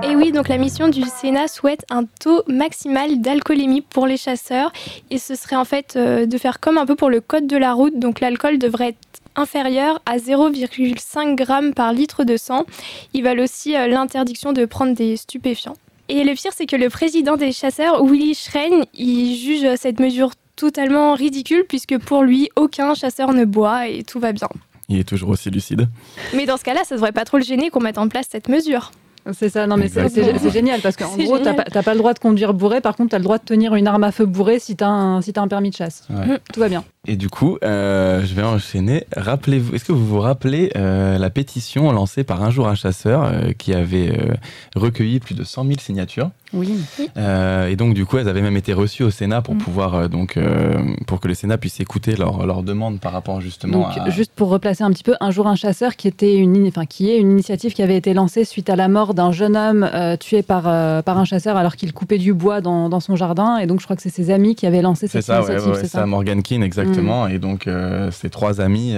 Et 0.03 0.15
oui, 0.15 0.31
donc 0.31 0.47
la 0.47 0.57
mission 0.59 0.87
du 0.89 1.01
Sénat 1.01 1.47
souhaite 1.47 1.83
un 1.89 2.03
taux 2.21 2.43
maximal 2.47 3.19
d'alcoolémie 3.19 3.81
pour 3.81 4.05
les 4.05 4.15
chasseurs. 4.15 4.71
Et 5.09 5.17
ce 5.17 5.33
serait 5.35 5.55
en 5.55 5.65
fait 5.65 5.95
euh, 5.97 6.27
de 6.27 6.37
faire 6.37 6.59
comme 6.59 6.77
un 6.77 6.85
peu 6.85 6.95
pour 6.95 7.09
le 7.09 7.19
code 7.19 7.47
de 7.47 7.57
la 7.57 7.73
route. 7.73 7.97
Donc 7.99 8.19
l'alcool 8.19 8.59
devrait 8.59 8.89
être 8.89 8.97
inférieur 9.37 10.01
à 10.05 10.17
0,5 10.17 11.37
g 11.37 11.71
par 11.73 11.93
litre 11.93 12.23
de 12.25 12.35
sang. 12.35 12.65
Ils 13.13 13.23
veulent 13.23 13.39
aussi 13.39 13.75
euh, 13.75 13.87
l'interdiction 13.87 14.51
de 14.51 14.65
prendre 14.65 14.93
des 14.93 15.15
stupéfiants. 15.15 15.77
Et 16.09 16.23
le 16.23 16.33
pire, 16.33 16.51
c'est 16.55 16.65
que 16.65 16.75
le 16.75 16.89
président 16.89 17.37
des 17.37 17.51
chasseurs, 17.51 18.03
Willy 18.03 18.33
Schrein, 18.33 18.83
il 18.93 19.35
juge 19.35 19.75
cette 19.75 19.99
mesure 19.99 20.31
totalement 20.55 21.13
ridicule 21.13 21.65
puisque 21.67 21.97
pour 21.97 22.23
lui, 22.23 22.49
aucun 22.55 22.93
chasseur 22.93 23.33
ne 23.33 23.45
boit 23.45 23.87
et 23.87 24.03
tout 24.03 24.19
va 24.19 24.31
bien. 24.31 24.49
Il 24.89 24.99
est 24.99 25.03
toujours 25.03 25.29
aussi 25.29 25.49
lucide. 25.49 25.87
Mais 26.33 26.45
dans 26.45 26.57
ce 26.57 26.63
cas-là, 26.63 26.83
ça 26.83 26.95
devrait 26.95 27.11
pas 27.11 27.25
trop 27.25 27.37
le 27.37 27.43
gêner 27.43 27.69
qu'on 27.69 27.81
mette 27.81 27.97
en 27.97 28.07
place 28.07 28.27
cette 28.31 28.47
mesure. 28.47 28.91
C'est 29.33 29.49
ça, 29.49 29.67
non 29.67 29.77
mais 29.77 29.87
c'est- 29.89 30.49
génial 30.51 30.79
parce 30.81 30.95
qu'en 30.95 31.15
gros, 31.15 31.37
t'as 31.39 31.53
pas, 31.53 31.83
pas 31.83 31.93
le 31.93 31.97
droit 31.99 32.13
de 32.13 32.19
conduire 32.19 32.53
bourré, 32.53 32.81
par 32.81 32.95
contre, 32.95 33.11
t'as 33.11 33.17
le 33.17 33.23
droit 33.23 33.37
de 33.37 33.43
tenir 33.43 33.75
une 33.75 33.87
arme 33.87 34.03
à 34.03 34.11
feu 34.11 34.25
bourré 34.25 34.59
si 34.59 34.75
t'as 34.75 34.87
un, 34.87 35.21
si 35.21 35.33
t'as 35.33 35.41
un 35.41 35.47
permis 35.47 35.69
de 35.69 35.75
chasse. 35.75 36.07
Ouais. 36.09 36.39
Tout 36.53 36.59
va 36.59 36.69
bien. 36.69 36.83
Et 37.07 37.15
du 37.15 37.29
coup, 37.29 37.57
euh, 37.63 38.25
je 38.25 38.33
vais 38.33 38.43
enchaîner. 38.43 39.05
Rappelez-vous, 39.15 39.75
est-ce 39.75 39.85
que 39.85 39.93
vous 39.93 40.05
vous 40.05 40.19
rappelez 40.19 40.71
euh, 40.75 41.17
la 41.17 41.29
pétition 41.29 41.91
lancée 41.91 42.23
par 42.23 42.43
Un 42.43 42.49
jour 42.51 42.67
un 42.67 42.75
chasseur 42.75 43.23
euh, 43.23 43.51
qui 43.57 43.73
avait 43.73 44.09
euh, 44.11 44.33
recueilli 44.75 45.19
plus 45.19 45.35
de 45.35 45.43
100 45.43 45.63
000 45.65 45.75
signatures? 45.79 46.31
Oui. 46.53 46.79
Euh, 47.17 47.67
Et 47.67 47.75
donc, 47.75 47.93
du 47.93 48.05
coup, 48.05 48.17
elles 48.17 48.29
avaient 48.29 48.41
même 48.41 48.55
été 48.57 48.73
reçues 48.73 49.03
au 49.03 49.09
Sénat 49.09 49.41
pour 49.41 49.55
Mm. 49.55 49.57
pouvoir, 49.57 49.95
euh, 49.95 50.07
donc, 50.07 50.37
euh, 50.37 50.73
pour 51.05 51.19
que 51.19 51.27
le 51.27 51.33
Sénat 51.33 51.57
puisse 51.57 51.79
écouter 51.79 52.15
leurs 52.15 52.63
demandes 52.63 52.99
par 52.99 53.11
rapport 53.11 53.41
justement 53.41 53.79
Donc, 53.79 53.97
à. 53.97 54.09
juste 54.09 54.31
pour 54.35 54.49
replacer 54.49 54.83
un 54.83 54.91
petit 54.91 55.03
peu, 55.03 55.15
un 55.19 55.31
jour 55.31 55.47
un 55.47 55.55
chasseur 55.55 55.95
qui 55.95 56.07
était 56.07 56.35
une, 56.35 56.65
enfin, 56.67 56.85
qui 56.85 57.09
est 57.11 57.17
une 57.17 57.31
initiative 57.31 57.73
qui 57.73 57.81
avait 57.81 57.97
été 57.97 58.13
lancée 58.13 58.45
suite 58.45 58.69
à 58.69 58.75
la 58.75 58.87
mort 58.87 59.13
d'un 59.13 59.31
jeune 59.31 59.57
homme 59.57 59.83
euh, 59.93 60.15
tué 60.17 60.41
par, 60.41 60.63
par 61.03 61.17
un 61.17 61.25
chasseur 61.25 61.57
alors 61.57 61.75
qu'il 61.75 61.91
coupait 61.93 62.17
du 62.17 62.33
bois 62.33 62.61
dans, 62.61 62.87
dans 62.89 62.99
son 62.99 63.15
jardin. 63.15 63.57
Et 63.57 63.67
donc, 63.67 63.79
je 63.79 63.85
crois 63.85 63.95
que 63.95 64.01
c'est 64.01 64.09
ses 64.09 64.29
amis 64.31 64.55
qui 64.55 64.65
avaient 64.65 64.81
lancé 64.81 65.07
cette 65.07 65.23
ça, 65.23 65.37
initiative, 65.39 65.67
ouais, 65.69 65.75
c'est 65.75 65.81
c'est 65.81 65.87
ça. 65.87 66.05
Morgan 66.05 66.41
Keane, 66.41 66.63
exactement. 66.63 67.27
Et 67.27 67.39
donc, 67.39 67.67
ces 68.11 68.29
trois 68.29 68.61
amis, 68.61 68.95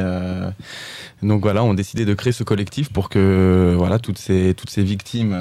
donc 1.23 1.41
voilà, 1.41 1.63
ont 1.63 1.73
décidé 1.73 2.05
de 2.05 2.13
créer 2.13 2.33
ce 2.33 2.43
collectif 2.43 2.91
pour 2.93 3.09
que 3.09 3.73
voilà, 3.77 3.97
toutes, 3.99 4.17
ces, 4.19 4.53
toutes 4.55 4.69
ces 4.69 4.83
victimes 4.83 5.35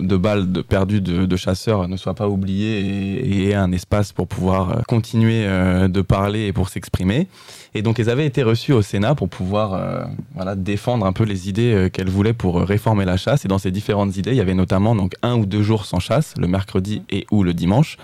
de 0.00 0.16
balles 0.16 0.50
de, 0.50 0.62
perdues 0.62 1.00
de, 1.00 1.36
chasseurs 1.36 1.88
ne 1.88 1.96
soient 1.96 2.14
pas 2.14 2.28
oubliées 2.28 2.80
et, 2.80 3.48
aient 3.48 3.54
un 3.54 3.72
espace 3.72 4.12
pour 4.12 4.26
pouvoir 4.26 4.70
euh, 4.70 4.80
continuer 4.88 5.44
euh, 5.44 5.88
de 5.88 6.00
parler 6.00 6.46
et 6.46 6.52
pour 6.52 6.68
s'exprimer. 6.68 7.28
Et 7.74 7.82
donc, 7.82 8.00
elles 8.00 8.10
avaient 8.10 8.26
été 8.26 8.42
reçues 8.42 8.72
au 8.72 8.82
Sénat 8.82 9.14
pour 9.14 9.28
pouvoir 9.28 9.74
euh, 9.74 10.04
voilà, 10.34 10.56
défendre 10.56 11.06
un 11.06 11.12
peu 11.12 11.24
les 11.24 11.48
idées 11.48 11.88
qu'elles 11.92 12.10
voulaient 12.10 12.32
pour 12.32 12.60
réformer 12.60 13.04
la 13.04 13.16
chasse. 13.16 13.44
Et 13.44 13.48
dans 13.48 13.58
ces 13.58 13.70
différentes 13.70 14.16
idées, 14.16 14.32
il 14.32 14.36
y 14.36 14.40
avait 14.40 14.54
notamment 14.54 14.94
donc, 14.96 15.14
un 15.22 15.36
ou 15.36 15.46
deux 15.46 15.62
jours 15.62 15.86
sans 15.86 16.00
chasse, 16.00 16.34
le 16.38 16.48
mercredi 16.48 17.02
et 17.10 17.26
ou 17.30 17.44
le 17.44 17.54
dimanche. 17.54 17.96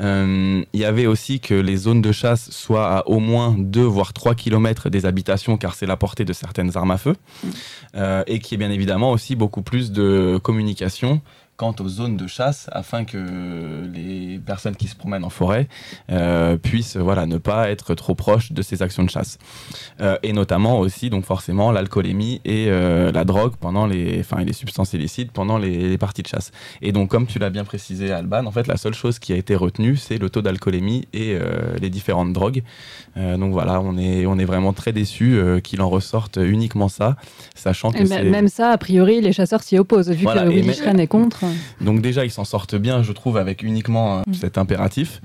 Euh, 0.00 0.64
il 0.72 0.80
y 0.80 0.84
avait 0.84 1.06
aussi 1.06 1.40
que 1.40 1.54
les 1.54 1.76
zones 1.76 2.00
de 2.00 2.12
chasse 2.12 2.50
soient 2.50 2.98
à 2.98 3.06
au 3.06 3.18
moins 3.18 3.54
2 3.58 3.82
voire 3.82 4.12
3 4.12 4.34
km 4.34 4.88
des 4.88 5.04
habitations 5.06 5.56
car 5.56 5.74
c'est 5.74 5.86
la 5.86 5.96
portée 5.96 6.24
de 6.24 6.32
certaines 6.32 6.76
armes 6.76 6.90
à 6.90 6.98
feu. 6.98 7.16
Euh, 7.96 8.22
et 8.26 8.38
qu'il 8.38 8.52
y 8.52 8.54
ait 8.62 8.66
bien 8.66 8.74
évidemment 8.74 9.10
aussi 9.10 9.36
beaucoup 9.36 9.62
plus 9.62 9.92
de 9.92 10.38
communication 10.42 11.20
quant 11.60 11.76
aux 11.78 11.88
zones 11.88 12.16
de 12.16 12.26
chasse 12.26 12.70
afin 12.72 13.04
que 13.04 13.18
les 13.92 14.38
personnes 14.38 14.76
qui 14.76 14.88
se 14.88 14.96
promènent 14.96 15.24
en 15.24 15.28
forêt 15.28 15.68
euh, 16.10 16.56
puissent 16.56 16.96
voilà, 16.96 17.26
ne 17.26 17.36
pas 17.36 17.68
être 17.68 17.94
trop 17.94 18.14
proches 18.14 18.52
de 18.52 18.62
ces 18.62 18.80
actions 18.80 19.04
de 19.04 19.10
chasse. 19.10 19.36
Euh, 20.00 20.16
et 20.22 20.32
notamment 20.32 20.78
aussi, 20.78 21.10
donc 21.10 21.26
forcément, 21.26 21.70
l'alcoolémie 21.70 22.40
et 22.46 22.68
euh, 22.68 23.12
la 23.12 23.26
drogue 23.26 23.56
pendant 23.60 23.86
les, 23.86 24.20
enfin, 24.20 24.42
les 24.42 24.54
substances 24.54 24.94
illicites 24.94 25.32
pendant 25.32 25.58
les, 25.58 25.98
parties 25.98 26.22
de 26.22 26.28
chasse. 26.28 26.50
Et 26.80 26.92
donc, 26.92 27.10
comme 27.10 27.26
tu 27.26 27.38
l'as 27.38 27.50
bien 27.50 27.64
précisé, 27.64 28.10
Alban, 28.10 28.46
en 28.46 28.52
fait, 28.52 28.66
la 28.66 28.78
seule 28.78 28.94
chose 28.94 29.18
qui 29.18 29.34
a 29.34 29.36
été 29.36 29.54
retenue, 29.54 29.96
c'est 29.96 30.16
le 30.16 30.30
taux 30.30 30.40
d'alcoolémie 30.40 31.08
et 31.12 31.38
les 31.78 31.90
différentes 31.90 32.32
drogues. 32.32 32.62
donc 33.16 33.52
voilà, 33.52 33.82
on 33.82 33.98
est, 33.98 34.24
on 34.24 34.38
est 34.38 34.46
vraiment 34.46 34.72
très 34.72 34.92
déçus 34.92 35.38
qu'il 35.62 35.82
en 35.82 35.90
ressorte 35.90 36.38
uniquement 36.42 36.88
ça, 36.88 37.16
sachant 37.54 37.92
que 37.92 38.04
même 38.30 38.48
ça, 38.48 38.70
a 38.70 38.78
priori, 38.78 39.20
les 39.20 39.34
chasseurs 39.34 39.62
s'y 39.62 39.76
opposent, 39.76 40.10
vu 40.10 40.24
que 40.24 40.48
Willy 40.48 40.72
Schren 40.72 40.98
est 40.98 41.06
contre. 41.06 41.44
Donc 41.80 42.00
déjà, 42.00 42.24
ils 42.24 42.30
s'en 42.30 42.44
sortent 42.44 42.74
bien, 42.74 43.02
je 43.02 43.12
trouve, 43.12 43.36
avec 43.36 43.62
uniquement 43.62 44.22
mm. 44.26 44.34
cet 44.34 44.58
impératif. 44.58 45.20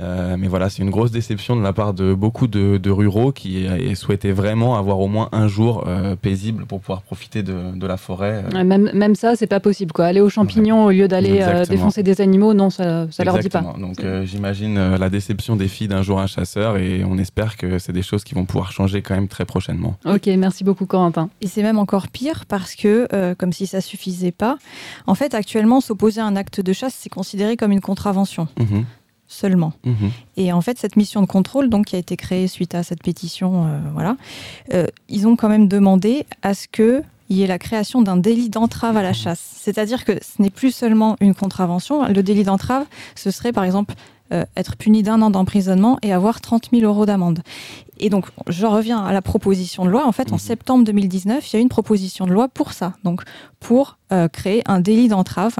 Euh, 0.00 0.36
mais 0.38 0.48
voilà, 0.48 0.70
c'est 0.70 0.82
une 0.82 0.90
grosse 0.90 1.10
déception 1.10 1.54
de 1.54 1.62
la 1.62 1.72
part 1.72 1.92
de 1.92 2.14
beaucoup 2.14 2.46
de, 2.46 2.90
ruraux 2.90 3.32
qui 3.32 3.66
souhaitaient 3.94 4.32
vraiment 4.32 4.76
avoir 4.76 5.00
au 5.00 5.08
moins 5.08 5.28
un 5.32 5.48
jour 5.48 5.84
euh, 5.86 6.16
paisible 6.16 6.66
pour 6.66 6.80
pouvoir 6.80 7.02
profiter 7.02 7.42
de, 7.42 7.86
la 7.86 7.96
forêt. 7.96 8.44
Euh. 8.54 8.64
même, 8.64 8.90
même 8.94 9.14
ça, 9.14 9.36
c'est 9.36 9.46
pas 9.46 9.60
possible. 9.60 9.92
Quoi. 9.92 10.06
Aller 10.06 10.20
aux 10.20 10.28
champignons 10.28 10.86
au 10.86 10.90
lieu 10.90 11.08
d'aller 11.08 11.44
défoncer 11.68 12.02
des 12.02 12.20
animaux, 12.20 12.54
non, 12.54 12.70
ça, 12.70 13.06
ça 13.10 13.24
leur 13.24 13.38
dit 13.38 13.48
pas. 13.48 13.74
Donc 13.78 14.04
j'imagine 14.24 14.96
la 14.96 15.10
déception 15.10 15.56
des 15.56 15.68
filles 15.68 15.88
d'un 15.88 16.02
jour 16.02 16.20
un 16.20 16.26
chasseur 16.26 16.76
et 16.76 17.04
on 17.04 17.18
espère 17.18 17.56
que 17.56 17.78
c'est 17.78 17.92
des 17.92 18.02
choses 18.02 18.24
qui 18.24 18.34
vont 18.34 18.44
pouvoir 18.44 18.72
changer 18.72 19.02
quand 19.02 19.14
même 19.14 19.28
très 19.28 19.44
prochainement. 19.44 19.96
Ok, 20.04 20.26
merci 20.38 20.64
beaucoup 20.64 20.86
Corentin. 20.86 21.28
Et 21.40 21.46
c'est 21.46 21.62
même 21.62 21.78
encore 21.78 22.08
pire 22.08 22.44
parce 22.46 22.74
que, 22.74 23.34
comme 23.34 23.52
si 23.52 23.66
ça 23.66 23.80
suffisait 23.80 24.32
pas, 24.32 24.58
en 25.06 25.14
fait 25.14 25.34
actuellement 25.34 25.80
s'opposer 25.80 26.20
à 26.20 26.26
un 26.26 26.36
acte 26.36 26.60
de 26.60 26.72
chasse, 26.72 26.94
c'est 26.98 27.10
considéré 27.10 27.56
comme 27.56 27.72
une 27.72 27.80
contravention. 27.80 28.48
Mhm 28.58 28.84
seulement. 29.32 29.72
Mhm. 29.84 30.10
Et 30.36 30.52
en 30.52 30.60
fait, 30.60 30.78
cette 30.78 30.96
mission 30.96 31.22
de 31.22 31.26
contrôle, 31.26 31.68
donc, 31.68 31.86
qui 31.86 31.96
a 31.96 31.98
été 31.98 32.16
créée 32.16 32.46
suite 32.46 32.74
à 32.74 32.82
cette 32.82 33.02
pétition, 33.02 33.66
euh, 33.66 33.78
voilà, 33.94 34.16
euh, 34.74 34.86
ils 35.08 35.26
ont 35.26 35.36
quand 35.36 35.48
même 35.48 35.68
demandé 35.68 36.26
à 36.42 36.54
ce 36.54 36.68
que 36.68 37.02
il 37.28 37.38
y 37.38 37.42
ait 37.42 37.46
la 37.46 37.58
création 37.58 38.02
d'un 38.02 38.18
délit 38.18 38.50
d'entrave 38.50 38.98
à 38.98 39.02
la 39.02 39.14
chasse. 39.14 39.40
C'est-à-dire 39.54 40.04
que 40.04 40.12
ce 40.12 40.42
n'est 40.42 40.50
plus 40.50 40.70
seulement 40.70 41.16
une 41.20 41.34
contravention. 41.34 42.06
Le 42.06 42.22
délit 42.22 42.44
d'entrave, 42.44 42.84
ce 43.14 43.30
serait 43.30 43.52
par 43.52 43.64
exemple 43.64 43.94
euh, 44.34 44.44
être 44.54 44.76
puni 44.76 45.02
d'un 45.02 45.22
an 45.22 45.30
d'emprisonnement 45.30 45.98
et 46.02 46.12
avoir 46.12 46.42
30 46.42 46.68
000 46.72 46.84
euros 46.84 47.06
d'amende. 47.06 47.40
Et 47.98 48.10
donc, 48.10 48.26
je 48.48 48.66
reviens 48.66 49.02
à 49.02 49.14
la 49.14 49.22
proposition 49.22 49.86
de 49.86 49.90
loi. 49.90 50.06
En 50.06 50.12
fait, 50.12 50.30
en 50.30 50.34
mhm. 50.34 50.40
septembre 50.40 50.84
2019, 50.84 51.50
il 51.50 51.56
y 51.56 51.58
a 51.58 51.62
une 51.62 51.70
proposition 51.70 52.26
de 52.26 52.32
loi 52.32 52.48
pour 52.48 52.74
ça, 52.74 52.92
donc 53.02 53.22
pour 53.60 53.96
créer 54.32 54.62
un 54.66 54.80
délit 54.80 55.08
d'entrave 55.08 55.56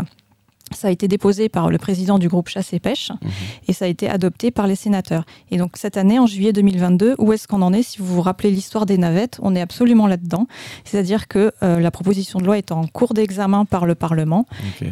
ça 0.75 0.89
a 0.89 0.91
été 0.91 1.09
déposé 1.09 1.49
par 1.49 1.71
le 1.71 1.79
président 1.79 2.19
du 2.19 2.29
groupe 2.29 2.49
Chasse 2.49 2.73
et 2.73 2.81
Pêche 2.81 3.11
mhm. 3.11 3.31
et 3.69 3.73
ça 3.73 3.85
a 3.85 3.89
été 3.89 4.09
adopté 4.09 4.51
par 4.51 4.67
les 4.67 4.77
sénateurs. 4.77 5.25
Et 5.51 5.59
donc 5.59 5.77
cette 5.77 5.97
année, 5.97 6.19
en 6.19 6.27
juillet 6.27 6.53
2022, 6.53 7.17
où 7.19 7.33
est-ce 7.33 7.49
qu'on 7.49 7.63
en 7.63 7.73
est 7.73 7.83
Si 7.83 7.99
vous 7.99 8.07
vous 8.07 8.23
rappelez 8.23 8.51
l'histoire 8.51 8.87
des 8.87 8.99
navettes, 8.99 9.39
on 9.43 9.55
est 9.55 9.61
absolument 9.61 10.07
là-dedans. 10.07 10.47
C'est-à-dire 10.85 11.29
que 11.29 11.53
euh, 11.63 11.81
la 11.81 11.91
proposition 11.91 12.39
de 12.39 12.45
loi 12.45 12.59
est 12.59 12.73
en 12.73 12.87
cours 12.87 13.15
d'examen 13.15 13.65
par 13.65 13.87
le 13.87 13.95
Parlement. 13.95 14.47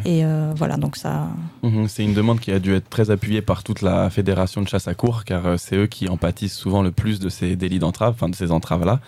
Et 0.05 0.25
euh, 0.25 0.53
voilà, 0.55 0.77
donc 0.77 0.95
ça... 0.95 1.27
Mhm. 1.63 1.87
c'est 1.87 2.03
une 2.03 2.13
demande 2.13 2.39
qui 2.39 2.51
a 2.51 2.59
dû 2.59 2.73
être 2.73 2.89
très 2.89 3.11
appuyée 3.11 3.41
par 3.41 3.63
toute 3.63 3.81
la 3.81 4.09
fédération 4.09 4.61
de 4.61 4.67
chasse 4.67 4.87
à 4.87 4.93
cour, 4.93 5.23
car 5.25 5.45
euh, 5.45 5.55
c'est 5.57 5.75
eux 5.75 5.87
qui 5.87 6.09
en 6.09 6.17
pâtissent 6.17 6.55
souvent 6.55 6.81
le 6.81 6.91
plus 6.91 7.19
de 7.19 7.29
ces 7.29 7.55
délits 7.55 7.79
d'entrave, 7.79 8.13
enfin 8.15 8.29
de 8.29 8.35
ces 8.35 8.51
entraves-là. 8.51 8.99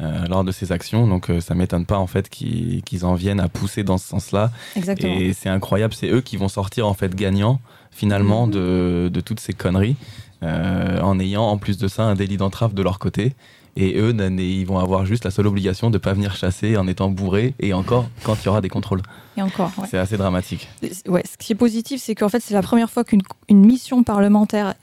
Euh, 0.00 0.24
lors 0.30 0.44
de 0.44 0.52
ces 0.52 0.72
actions. 0.72 1.06
Donc 1.06 1.30
ça 1.40 1.54
m'étonne 1.54 1.84
pas 1.84 1.98
en 1.98 2.06
fait 2.06 2.30
qu'ils 2.30 3.04
en 3.04 3.14
viennent 3.14 3.40
à 3.40 3.50
pousser 3.50 3.84
dans 3.84 3.98
ce 3.98 4.08
sens-là. 4.08 4.50
Et 4.96 5.34
c'est 5.34 5.50
incroyable, 5.50 5.92
c'est 6.00 6.10
eux 6.10 6.20
qui 6.20 6.36
vont 6.36 6.48
sortir 6.48 6.86
en 6.86 6.94
fait 6.94 7.14
gagnants 7.14 7.60
finalement 7.90 8.46
mhm. 8.46 8.52
de, 8.52 9.10
de, 9.12 9.20
toutes 9.20 9.40
ces 9.40 9.52
conneries. 9.52 9.96
Euh, 10.42 11.00
en 11.02 11.20
ayant 11.20 11.42
en 11.42 11.58
plus 11.58 11.76
de 11.76 11.86
ça 11.86 12.04
un 12.04 12.14
délit 12.14 12.38
d'entrave 12.38 12.72
de 12.72 12.82
leur 12.82 12.98
côté. 12.98 13.34
Et 13.76 13.98
eux, 13.98 14.14
ils 14.38 14.64
vont 14.64 14.78
avoir 14.78 15.06
juste 15.06 15.24
la 15.24 15.30
seule 15.30 15.46
obligation 15.46 15.90
de 15.90 15.96
ne 15.96 15.98
pas 15.98 16.12
venir 16.12 16.34
chasser 16.34 16.76
en 16.76 16.86
étant 16.86 17.08
bourrés 17.08 17.54
et 17.60 17.72
encore 17.72 18.08
quand 18.24 18.36
il 18.42 18.46
y 18.46 18.48
aura 18.48 18.60
des 18.60 18.68
contrôles. 18.68 19.02
Et 19.40 19.42
encore, 19.42 19.72
C'est 19.88 19.96
assez 19.96 20.18
dramatique. 20.18 20.68
Ouais, 21.08 21.22
ce 21.24 21.38
qui 21.38 21.52
est 21.52 21.56
positif, 21.56 22.00
c'est 22.02 22.14
qu'en 22.14 22.28
fait, 22.28 22.40
c'est 22.40 22.52
la 22.52 22.60
première 22.60 22.90
fois 22.90 23.04
qu'une 23.04 23.22
mission 23.48 24.02
parlementaire 24.02 24.74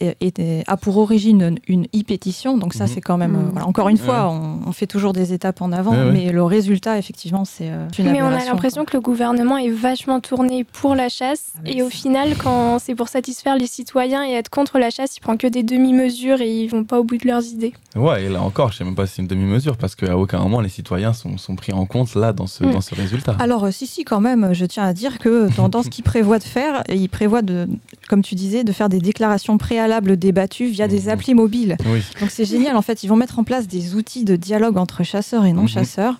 a 0.67 0.77
pour 0.77 0.97
origine 0.97 1.57
une 1.67 1.85
e-pétition. 1.95 2.57
Donc 2.57 2.73
ça, 2.73 2.85
mhm. 2.85 2.89
c'est 2.91 3.01
quand 3.01 3.17
même... 3.17 3.51
Euh, 3.55 3.61
encore 3.61 3.89
une 3.89 3.97
fois, 3.97 4.31
on, 4.31 4.71
fait 4.71 4.87
toujours 4.87 5.13
des 5.13 5.33
étapes 5.33 5.61
en 5.61 5.71
avant, 5.71 5.93
mais 6.11 6.31
le 6.31 6.43
résultat, 6.43 6.97
effectivement, 6.97 7.45
c'est 7.45 7.69
euh, 7.69 7.87
une 7.99 8.11
Mais 8.11 8.21
on 8.23 8.27
a 8.27 8.45
l'impression 8.45 8.83
que 8.83 8.95
le 8.95 9.01
gouvernement 9.01 9.57
est 9.57 9.69
vachement 9.69 10.19
tourné 10.19 10.63
pour 10.63 10.95
la 10.95 11.09
chasse. 11.09 11.53
Ah, 11.57 11.69
et 11.69 11.83
au 11.83 11.89
final, 11.89 12.35
quand 12.37 12.79
c'est 12.79 12.95
pour 12.95 13.09
satisfaire 13.09 13.57
les 13.57 13.67
citoyens 13.67 14.25
et 14.25 14.33
être 14.33 14.49
contre 14.49 14.79
la 14.79 14.89
chasse, 14.89 15.17
il 15.17 15.19
prend 15.19 15.37
que 15.37 15.47
des 15.47 15.63
demi-mesures 15.63 16.41
et 16.41 16.51
ils 16.51 16.67
vont 16.67 16.83
pas 16.83 16.99
au 16.99 17.03
bout 17.03 17.17
de 17.17 17.27
leurs 17.27 17.45
idées. 17.45 17.73
Ouais, 17.95 18.25
et 18.25 18.29
là 18.29 18.41
encore, 18.41 18.71
je 18.71 18.77
sais 18.77 18.83
même 18.83 18.95
pas 18.95 19.05
si 19.05 19.15
c'est 19.15 19.21
une 19.21 19.27
demi-mesure, 19.27 19.77
parce 19.77 19.95
qu'à 19.95 20.17
aucun 20.17 20.39
moment 20.39 20.61
les 20.61 20.69
citoyens 20.69 21.13
sont, 21.13 21.37
sont, 21.37 21.55
pris 21.55 21.73
en 21.73 21.85
compte 21.85 22.15
là 22.15 22.33
dans 22.33 22.47
ce, 22.47 22.63
mm. 22.63 22.71
dans 22.71 22.81
ce 22.81 22.95
résultat. 22.95 23.35
Alors, 23.39 23.65
euh, 23.65 23.71
si, 23.71 23.87
si, 23.87 24.03
quand 24.03 24.21
même, 24.21 24.46
je 24.53 24.65
tiens 24.65 24.83
à 24.83 24.93
dire 24.93 25.19
que 25.19 25.49
dans, 25.67 25.83
ce 25.83 25.89
qu'il 25.89 26.03
prévoit 26.03 26.39
de 26.39 26.43
faire, 26.43 26.83
il 26.89 27.09
prévoit, 27.09 27.41
de, 27.41 27.67
comme 28.09 28.21
tu 28.21 28.35
disais, 28.35 28.63
de 28.63 28.71
faire 28.71 28.89
des 28.89 28.99
déclarations 28.99 29.57
préalables 29.57 30.17
débattues 30.17 30.67
via 30.67 30.87
des 30.87 31.03
mm. 31.03 31.09
applis 31.09 31.33
mobiles. 31.33 31.77
Donc 32.19 32.29
c'est 32.29 32.45
génial, 32.45 32.75
en 32.75 32.81
fait, 32.81 33.03
ils 33.03 33.07
vont 33.07 33.15
mettre 33.15 33.39
en 33.39 33.43
place 33.43 33.67
des 33.67 33.95
outils 33.95 34.23
de 34.23 34.35
dialogue 34.35 34.77
entre 34.77 35.03
chasseurs 35.03 35.45
et 35.45 35.53
non-chasseurs. 35.53 36.19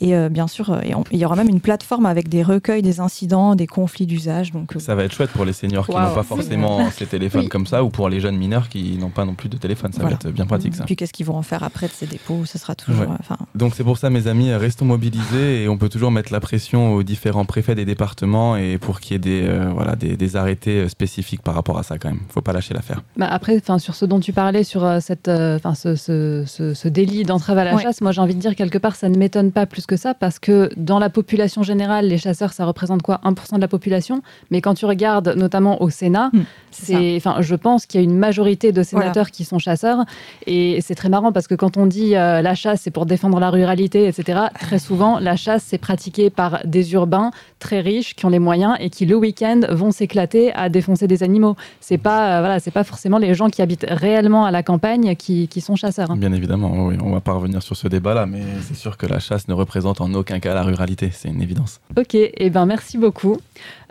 Et 0.00 0.14
euh, 0.14 0.28
bien 0.28 0.46
sûr, 0.46 0.70
euh, 0.70 0.80
il 1.10 1.18
y 1.18 1.24
aura 1.24 1.34
même 1.34 1.48
une 1.48 1.60
plateforme 1.60 2.06
avec 2.06 2.28
des 2.28 2.44
recueils 2.44 2.82
des 2.82 3.00
incidents, 3.00 3.56
des 3.56 3.66
conflits 3.66 4.06
d'usage. 4.06 4.52
Donc, 4.52 4.76
euh, 4.76 4.78
ça 4.78 4.94
va 4.94 5.02
être 5.02 5.12
chouette 5.12 5.30
pour 5.30 5.44
les 5.44 5.52
seniors 5.52 5.86
qui 5.86 5.92
n'ont 5.92 6.14
pas 6.14 6.22
forcément 6.22 6.88
ces 6.92 7.06
téléphones 7.06 7.48
comme 7.48 7.66
ça, 7.66 7.82
ou 7.82 7.90
pour 7.90 8.08
les 8.08 8.20
jeunes 8.20 8.36
mineurs 8.36 8.68
qui 8.68 8.96
n'ont 8.96 9.10
pas 9.10 9.24
non 9.24 9.34
plus 9.34 9.48
de 9.48 9.56
téléphone. 9.56 9.92
Ça 9.92 10.04
va 10.04 10.12
être 10.12 10.30
bien 10.30 10.46
pratique 10.46 10.76
ça. 10.76 10.84
Et 10.84 10.86
puis 10.86 10.94
qu'est-ce 10.94 11.12
qu'ils 11.12 11.26
vont 11.26 11.36
en 11.36 11.42
faire 11.42 11.64
après 11.64 11.88
de 11.88 11.92
ces 11.92 12.06
dépôts? 12.06 12.44
Ce 12.44 12.58
sera 12.58 12.74
toujours. 12.74 13.06
Donc 13.54 13.74
c'est 13.74 13.82
pour 13.82 13.98
ça, 13.98 14.08
mes 14.08 14.28
amis, 14.28 14.52
restons 14.52 14.84
mobilisés 14.84 15.64
et 15.64 15.68
on 15.68 15.76
peut 15.76 15.88
toujours 15.88 16.12
mettre 16.12 16.32
la 16.32 16.40
pression 16.40 16.94
aux 16.94 17.02
différents 17.02 17.44
préfets 17.44 17.74
des 17.74 17.84
départements 17.84 18.56
et 18.56 18.78
pour 18.78 19.00
qu'il 19.00 19.12
y 19.12 19.16
ait 19.16 19.18
des, 19.18 19.48
voilà, 19.74 19.96
des, 19.96 20.36
arrêtés 20.36 20.88
spécifiques 20.88 21.42
par 21.42 21.54
rapport 21.54 21.78
à 21.78 21.82
ça 21.82 21.98
quand 21.98 22.10
même. 22.10 22.20
Faut 22.28 22.42
pas 22.42 22.52
lâcher 22.52 22.74
l'affaire. 22.74 23.02
Bah 23.16 23.28
après, 23.30 23.60
sur 23.78 23.94
ce 23.94 24.04
dont 24.04 24.20
tu 24.20 24.32
parlais, 24.32 24.62
sur 24.62 24.86
cette, 25.00 25.26
ce, 25.26 25.96
ce, 25.96 26.74
ce, 26.74 26.88
délit 26.88 27.24
d'entrave 27.24 27.58
à 27.58 27.64
la 27.64 27.78
chasse, 27.78 28.00
moi 28.00 28.12
j'ai 28.12 28.20
envie 28.20 28.34
de 28.34 28.40
dire 28.40 28.54
quelque 28.54 28.78
part, 28.78 28.94
ça 28.94 29.08
ne 29.08 29.16
m'étonne 29.16 29.50
pas 29.50 29.66
plus 29.66 29.87
que 29.88 29.96
ça 29.96 30.14
parce 30.14 30.38
que 30.38 30.70
dans 30.76 31.00
la 31.00 31.10
population 31.10 31.64
générale, 31.64 32.06
les 32.06 32.18
chasseurs, 32.18 32.52
ça 32.52 32.64
représente 32.64 33.02
quoi? 33.02 33.20
1% 33.24 33.56
de 33.56 33.60
la 33.60 33.66
population. 33.66 34.22
Mais 34.52 34.60
quand 34.60 34.74
tu 34.74 34.86
regardes 34.86 35.34
notamment 35.36 35.82
au 35.82 35.90
Sénat, 35.90 36.30
hmm, 36.32 36.42
c'est, 36.70 37.16
enfin, 37.16 37.38
je 37.40 37.56
pense 37.56 37.86
qu'il 37.86 38.00
y 38.00 38.02
a 38.02 38.04
une 38.04 38.16
majorité 38.16 38.70
de 38.70 38.82
sénateurs 38.84 39.32
qui 39.32 39.44
sont 39.44 39.58
chasseurs. 39.58 40.04
Et 40.46 40.80
c'est 40.82 40.94
très 40.94 41.08
marrant 41.08 41.32
parce 41.32 41.48
que 41.48 41.54
quand 41.56 41.76
on 41.76 41.86
dit 41.86 42.14
euh, 42.14 42.42
la 42.42 42.54
chasse, 42.54 42.82
c'est 42.82 42.90
pour 42.90 43.06
défendre 43.06 43.40
la 43.40 43.50
ruralité, 43.50 44.06
etc., 44.06 44.40
très 44.60 44.78
souvent, 44.78 45.18
la 45.18 45.36
chasse, 45.36 45.64
c'est 45.66 45.78
pratiqué 45.78 46.30
par 46.30 46.60
des 46.64 46.92
urbains 46.92 47.30
très 47.58 47.80
riches 47.80 48.14
qui 48.14 48.26
ont 48.26 48.30
les 48.30 48.38
moyens 48.38 48.76
et 48.78 48.90
qui, 48.90 49.06
le 49.06 49.16
week-end, 49.16 49.62
vont 49.70 49.90
s'éclater 49.90 50.52
à 50.52 50.68
défoncer 50.68 51.08
des 51.08 51.22
animaux. 51.22 51.56
C'est 51.80 51.98
pas, 51.98 52.36
euh, 52.36 52.40
voilà, 52.40 52.60
c'est 52.60 52.70
pas 52.70 52.84
forcément 52.84 53.18
les 53.18 53.34
gens 53.34 53.48
qui 53.48 53.62
habitent 53.62 53.86
réellement 53.88 54.44
à 54.44 54.50
la 54.50 54.62
campagne 54.62 55.16
qui, 55.16 55.48
qui 55.48 55.60
sont 55.62 55.74
chasseurs. 55.76 56.14
Bien 56.14 56.32
évidemment, 56.32 56.86
oui, 56.86 56.96
on 57.02 57.10
va 57.10 57.20
pas 57.20 57.32
revenir 57.32 57.62
sur 57.62 57.74
ce 57.76 57.88
débat-là, 57.88 58.26
mais 58.26 58.42
c'est 58.66 58.76
sûr 58.76 58.98
que 58.98 59.06
la 59.06 59.18
chasse 59.18 59.48
ne 59.48 59.54
représente 59.54 59.77
en 59.86 60.14
aucun 60.14 60.40
cas 60.40 60.54
la 60.54 60.62
ruralité, 60.62 61.10
c'est 61.12 61.28
une 61.28 61.42
évidence. 61.42 61.80
Ok, 61.96 62.14
et 62.14 62.32
eh 62.36 62.50
ben 62.50 62.66
merci 62.66 62.98
beaucoup. 62.98 63.36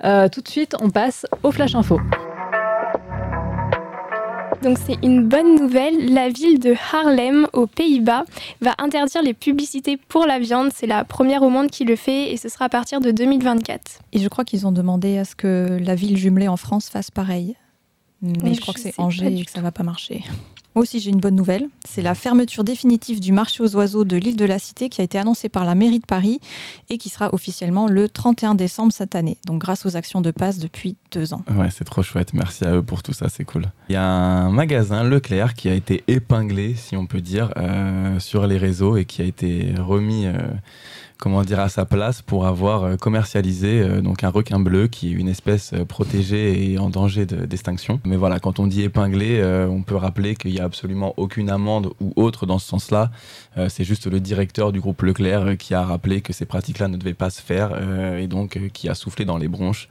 Euh, 0.04 0.30
tout 0.30 0.42
de 0.42 0.48
suite, 0.48 0.76
on 0.80 0.90
passe 0.90 1.26
au 1.44 1.52
Flash 1.52 1.76
Info. 1.76 2.00
Donc 4.64 4.78
c'est 4.86 4.98
une 5.04 5.28
bonne 5.28 5.56
nouvelle, 5.56 6.14
la 6.14 6.30
ville 6.30 6.60
de 6.60 6.74
Haarlem 6.92 7.48
aux 7.54 7.68
Pays-Bas 7.68 8.26
va 8.62 8.74
interdire 8.80 9.22
les 9.22 9.34
publicités 9.34 9.98
pour 9.98 10.26
la 10.26 10.40
viande. 10.40 10.72
C'est 10.74 10.88
la 10.88 11.04
première 11.04 11.44
au 11.44 11.50
monde 11.50 11.70
qui 11.70 11.86
le 11.86 11.96
fait 11.96 12.32
et 12.34 12.38
ce 12.38 12.50
sera 12.50 12.66
à 12.66 12.70
partir 12.70 13.00
de 13.00 13.12
2024. 13.12 14.00
Et 14.14 14.20
je 14.20 14.28
crois 14.28 14.44
qu'ils 14.44 14.66
ont 14.66 14.72
demandé 14.72 15.18
à 15.20 15.26
ce 15.26 15.36
que 15.36 15.78
la 15.80 15.96
ville 15.96 16.18
jumelée 16.18 16.48
en 16.48 16.58
France 16.58 16.90
fasse 16.90 17.12
pareil. 17.12 17.56
Mais 18.22 18.56
je 18.56 18.62
crois 18.62 18.74
que 18.74 18.80
c'est 18.80 18.96
Angers 18.98 19.28
et 19.28 19.46
que 19.46 19.52
ça 19.52 19.62
va 19.62 19.72
pas 19.72 19.84
marcher. 19.84 20.24
Moi 20.78 20.84
aussi, 20.84 21.00
j'ai 21.00 21.10
une 21.10 21.20
bonne 21.20 21.34
nouvelle. 21.34 21.70
C'est 21.90 22.04
la 22.04 22.14
fermeture 22.14 22.64
définitive 22.64 23.20
du 23.20 23.32
marché 23.32 23.64
aux 23.64 23.76
oiseaux 23.76 24.04
de 24.04 24.16
l'île 24.16 24.36
de 24.36 24.46
la 24.46 24.60
Cité 24.60 24.90
qui 24.90 25.02
a 25.02 25.04
été 25.04 25.18
annoncée 25.18 25.50
par 25.50 25.66
la 25.66 25.74
mairie 25.74 25.98
de 25.98 26.06
Paris 26.06 26.40
et 26.92 27.00
qui 27.00 27.10
sera 27.10 27.34
officiellement 27.34 27.88
le 27.88 28.08
31 28.08 28.54
décembre 28.54 28.94
cette 28.94 29.16
année. 29.16 29.38
Donc, 29.48 29.60
grâce 29.60 29.88
aux 29.88 29.96
actions 29.96 30.22
de 30.22 30.30
passe 30.30 30.60
depuis 30.60 30.96
deux 31.12 31.34
ans. 31.34 31.42
Ouais, 31.50 31.70
c'est 31.72 31.84
trop 31.84 32.04
chouette. 32.04 32.36
Merci 32.36 32.64
à 32.64 32.76
eux 32.76 32.84
pour 32.84 33.02
tout 33.02 33.12
ça. 33.12 33.28
C'est 33.28 33.44
cool. 33.44 33.64
Il 33.90 33.94
y 33.94 33.96
a 33.96 34.06
un 34.06 34.52
magasin 34.52 35.04
Leclerc 35.04 35.56
qui 35.56 35.68
a 35.68 35.74
été 35.74 36.04
épinglé, 36.08 36.76
si 36.76 36.96
on 36.96 37.08
peut 37.08 37.22
dire, 37.22 37.52
euh, 37.58 38.20
sur 38.20 38.46
les 38.46 38.60
réseaux 38.60 38.98
et 38.98 39.06
qui 39.06 39.24
a 39.24 39.26
été 39.26 39.74
remis. 39.80 40.28
Euh, 40.28 40.38
comment 41.18 41.44
dire, 41.44 41.60
à 41.60 41.70
sa 41.70 41.86
place 41.86 42.22
pour 42.22 42.46
avoir 42.46 42.98
commercialisé 42.98 44.02
donc 44.02 44.24
un 44.24 44.30
requin 44.30 44.60
bleu 44.60 44.88
qui 44.88 45.10
est 45.10 45.12
une 45.12 45.28
espèce 45.28 45.74
protégée 45.88 46.72
et 46.72 46.80
en 46.80 46.90
danger 46.90 47.26
d'extinction. 47.26 48.00
Mais 48.06 48.16
voilà, 48.16 48.40
quand 48.40 48.60
on 48.60 48.68
dit 48.68 48.84
épinglé, 48.84 49.44
on 49.70 49.82
peut 49.82 49.96
rappeler 49.96 50.36
qu'il 50.36 50.52
n'y 50.52 50.60
a 50.60 50.64
absolument 50.64 51.14
aucune 51.18 51.50
amende 51.50 51.92
ou 52.00 52.14
autre 52.16 52.46
dans 52.46 52.60
ce 52.60 52.68
sens-là. 52.68 53.12
C'est 53.68 53.84
juste 53.84 54.08
le 54.08 54.20
directeur 54.20 54.72
du 54.72 54.80
groupe 54.80 55.02
Leclerc 55.02 55.58
qui 55.58 55.74
a 55.74 55.84
rappelé 55.84 56.22
que 56.22 56.34
ces 56.34 56.46
pratiques-là 56.46 56.88
ne 56.88 56.98
devaient 56.98 57.14
pas 57.14 57.30
se 57.30 57.42
faire 57.42 57.72
et 58.18 58.28
donc 58.28 58.60
qui 58.74 58.90
a 58.90 58.94
soufflé 58.94 59.26
dans 59.26 59.38
les 59.38 59.48
bronches 59.48 59.90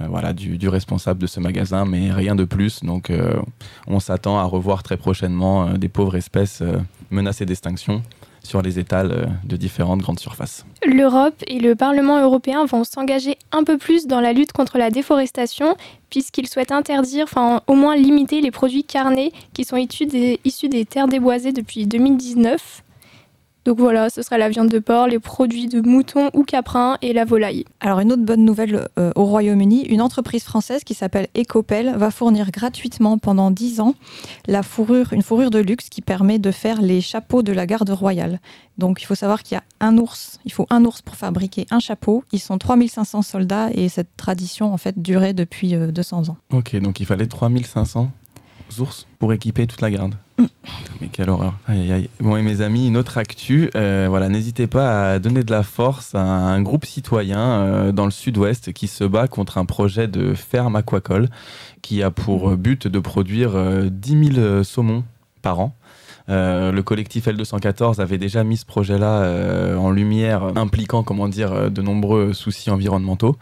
euh, 0.00 0.06
voilà, 0.08 0.32
du, 0.32 0.68
responsable 0.68 1.20
de 1.20 1.26
ce 1.26 1.40
magasin, 1.40 1.84
mais 1.84 2.12
rien 2.12 2.34
de 2.34 2.44
plus. 2.44 2.82
Donc 2.82 3.10
euh, 3.10 3.40
on 3.86 4.00
s'attend 4.00 4.38
à 4.38 4.44
revoir 4.44 4.82
très 4.82 4.96
prochainement 4.96 5.68
euh, 5.68 5.76
des 5.76 5.88
pauvres 5.88 6.16
espèces 6.16 6.62
menacées 7.10 7.46
d'extinction 7.46 8.02
sur 8.42 8.62
les 8.62 8.78
étals 8.78 9.30
de 9.44 9.56
différentes 9.56 10.00
grandes 10.00 10.20
surfaces. 10.20 10.64
L'Europe 10.84 11.42
et 11.46 11.58
le 11.58 11.74
Parlement 11.74 12.22
européen 12.22 12.64
vont 12.64 12.84
s'engager 12.84 13.36
un 13.52 13.64
peu 13.64 13.78
plus 13.78 14.06
dans 14.06 14.20
la 14.20 14.32
lutte 14.32 14.52
contre 14.52 14.78
la 14.78 14.90
déforestation, 14.90 15.76
puisqu'ils 16.10 16.48
souhaitent 16.48 16.72
interdire, 16.72 17.24
enfin 17.24 17.62
au 17.66 17.74
moins 17.74 17.96
limiter 17.96 18.40
les 18.40 18.50
produits 18.50 18.84
carnés 18.84 19.32
qui 19.52 19.64
sont 19.64 19.76
issus 19.76 20.06
des, 20.06 20.40
issus 20.44 20.68
des 20.68 20.84
terres 20.84 21.08
déboisées 21.08 21.52
depuis 21.52 21.86
2019. 21.86 22.82
Donc 23.68 23.80
voilà, 23.80 24.08
ce 24.08 24.22
sera 24.22 24.38
la 24.38 24.48
viande 24.48 24.70
de 24.70 24.78
porc, 24.78 25.08
les 25.08 25.18
produits 25.18 25.68
de 25.68 25.82
mouton 25.82 26.30
ou 26.32 26.42
caprin 26.42 26.96
et 27.02 27.12
la 27.12 27.26
volaille. 27.26 27.66
Alors 27.80 28.00
une 28.00 28.10
autre 28.12 28.22
bonne 28.22 28.42
nouvelle 28.42 28.88
euh, 28.98 29.12
au 29.14 29.26
Royaume-Uni, 29.26 29.82
une 29.82 30.00
entreprise 30.00 30.42
française 30.44 30.84
qui 30.84 30.94
s'appelle 30.94 31.28
Ecopel 31.36 31.94
va 31.98 32.10
fournir 32.10 32.50
gratuitement 32.50 33.18
pendant 33.18 33.50
10 33.50 33.80
ans 33.80 33.94
la 34.46 34.62
fourrure, 34.62 35.12
une 35.12 35.20
fourrure 35.20 35.50
de 35.50 35.58
luxe 35.58 35.90
qui 35.90 36.00
permet 36.00 36.38
de 36.38 36.50
faire 36.50 36.80
les 36.80 37.02
chapeaux 37.02 37.42
de 37.42 37.52
la 37.52 37.66
garde 37.66 37.90
royale. 37.90 38.40
Donc 38.78 39.02
il 39.02 39.04
faut 39.04 39.14
savoir 39.14 39.42
qu'il 39.42 39.56
y 39.56 39.58
a 39.58 39.64
un 39.86 39.98
ours, 39.98 40.40
il 40.46 40.52
faut 40.52 40.66
un 40.70 40.86
ours 40.86 41.02
pour 41.02 41.16
fabriquer 41.16 41.66
un 41.70 41.78
chapeau. 41.78 42.24
Ils 42.32 42.40
sont 42.40 42.56
3500 42.56 43.20
soldats 43.20 43.68
et 43.74 43.90
cette 43.90 44.16
tradition 44.16 44.72
en 44.72 44.78
fait 44.78 45.02
durait 45.02 45.34
depuis 45.34 45.74
200 45.74 46.22
euh, 46.22 46.30
ans. 46.30 46.36
Ok, 46.54 46.74
donc 46.76 47.00
il 47.00 47.04
fallait 47.04 47.26
3500 47.26 48.10
ours 48.78 49.06
pour 49.18 49.32
équiper 49.32 49.66
toute 49.66 49.80
la 49.80 49.90
garde. 49.90 50.14
Mais 51.00 51.08
quelle 51.10 51.30
horreur. 51.30 51.54
Bon, 52.20 52.36
et 52.36 52.42
mes 52.42 52.60
amis, 52.60 52.86
une 52.86 52.96
autre 52.96 53.18
actu. 53.18 53.70
Euh, 53.74 54.06
voilà, 54.08 54.28
n'hésitez 54.28 54.66
pas 54.66 55.12
à 55.12 55.18
donner 55.18 55.42
de 55.42 55.50
la 55.50 55.62
force 55.62 56.14
à 56.14 56.20
un 56.20 56.62
groupe 56.62 56.84
citoyen 56.84 57.40
euh, 57.40 57.92
dans 57.92 58.04
le 58.04 58.10
sud-ouest 58.10 58.72
qui 58.72 58.86
se 58.86 59.04
bat 59.04 59.28
contre 59.28 59.58
un 59.58 59.64
projet 59.64 60.06
de 60.06 60.34
ferme 60.34 60.76
aquacole 60.76 61.28
qui 61.82 62.02
a 62.02 62.10
pour 62.10 62.56
but 62.56 62.86
de 62.86 62.98
produire 62.98 63.50
10 63.50 63.56
euh, 63.56 64.32
000 64.32 64.64
saumons 64.64 65.04
par 65.42 65.60
an. 65.60 65.74
le 66.28 66.80
collectif 66.82 67.26
L214 67.26 68.00
avait 68.00 68.18
déjà 68.18 68.44
mis 68.44 68.56
ce 68.56 68.66
projet-là 68.66 69.78
en 69.78 69.90
lumière, 69.90 70.42
impliquant, 70.56 71.02
comment 71.02 71.28
dire, 71.28 71.70
de 71.70 71.82
nombreux 71.82 72.32
soucis 72.32 72.70
environnementaux. 72.70 73.36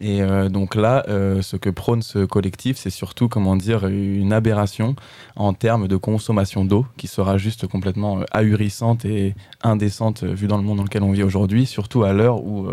Et 0.00 0.22
euh, 0.22 0.48
donc 0.48 0.74
là, 0.74 1.04
euh, 1.08 1.40
ce 1.40 1.56
que 1.56 1.70
prône 1.70 2.02
ce 2.02 2.24
collectif, 2.24 2.76
c'est 2.76 2.90
surtout, 2.90 3.28
comment 3.28 3.56
dire, 3.56 3.86
une 3.86 4.32
aberration 4.32 4.96
en 5.36 5.54
termes 5.54 5.88
de 5.88 5.96
consommation 5.96 6.64
d'eau 6.64 6.84
qui 6.96 7.06
sera 7.06 7.38
juste 7.38 7.66
complètement 7.66 8.20
euh, 8.20 8.24
ahurissante 8.32 9.04
et 9.04 9.34
indécente 9.62 10.24
vu 10.24 10.46
dans 10.46 10.56
le 10.56 10.64
monde 10.64 10.78
dans 10.78 10.84
lequel 10.84 11.02
on 11.04 11.12
vit 11.12 11.22
aujourd'hui, 11.22 11.66
surtout 11.66 12.02
à 12.02 12.12
l'heure 12.12 12.44
où 12.44 12.68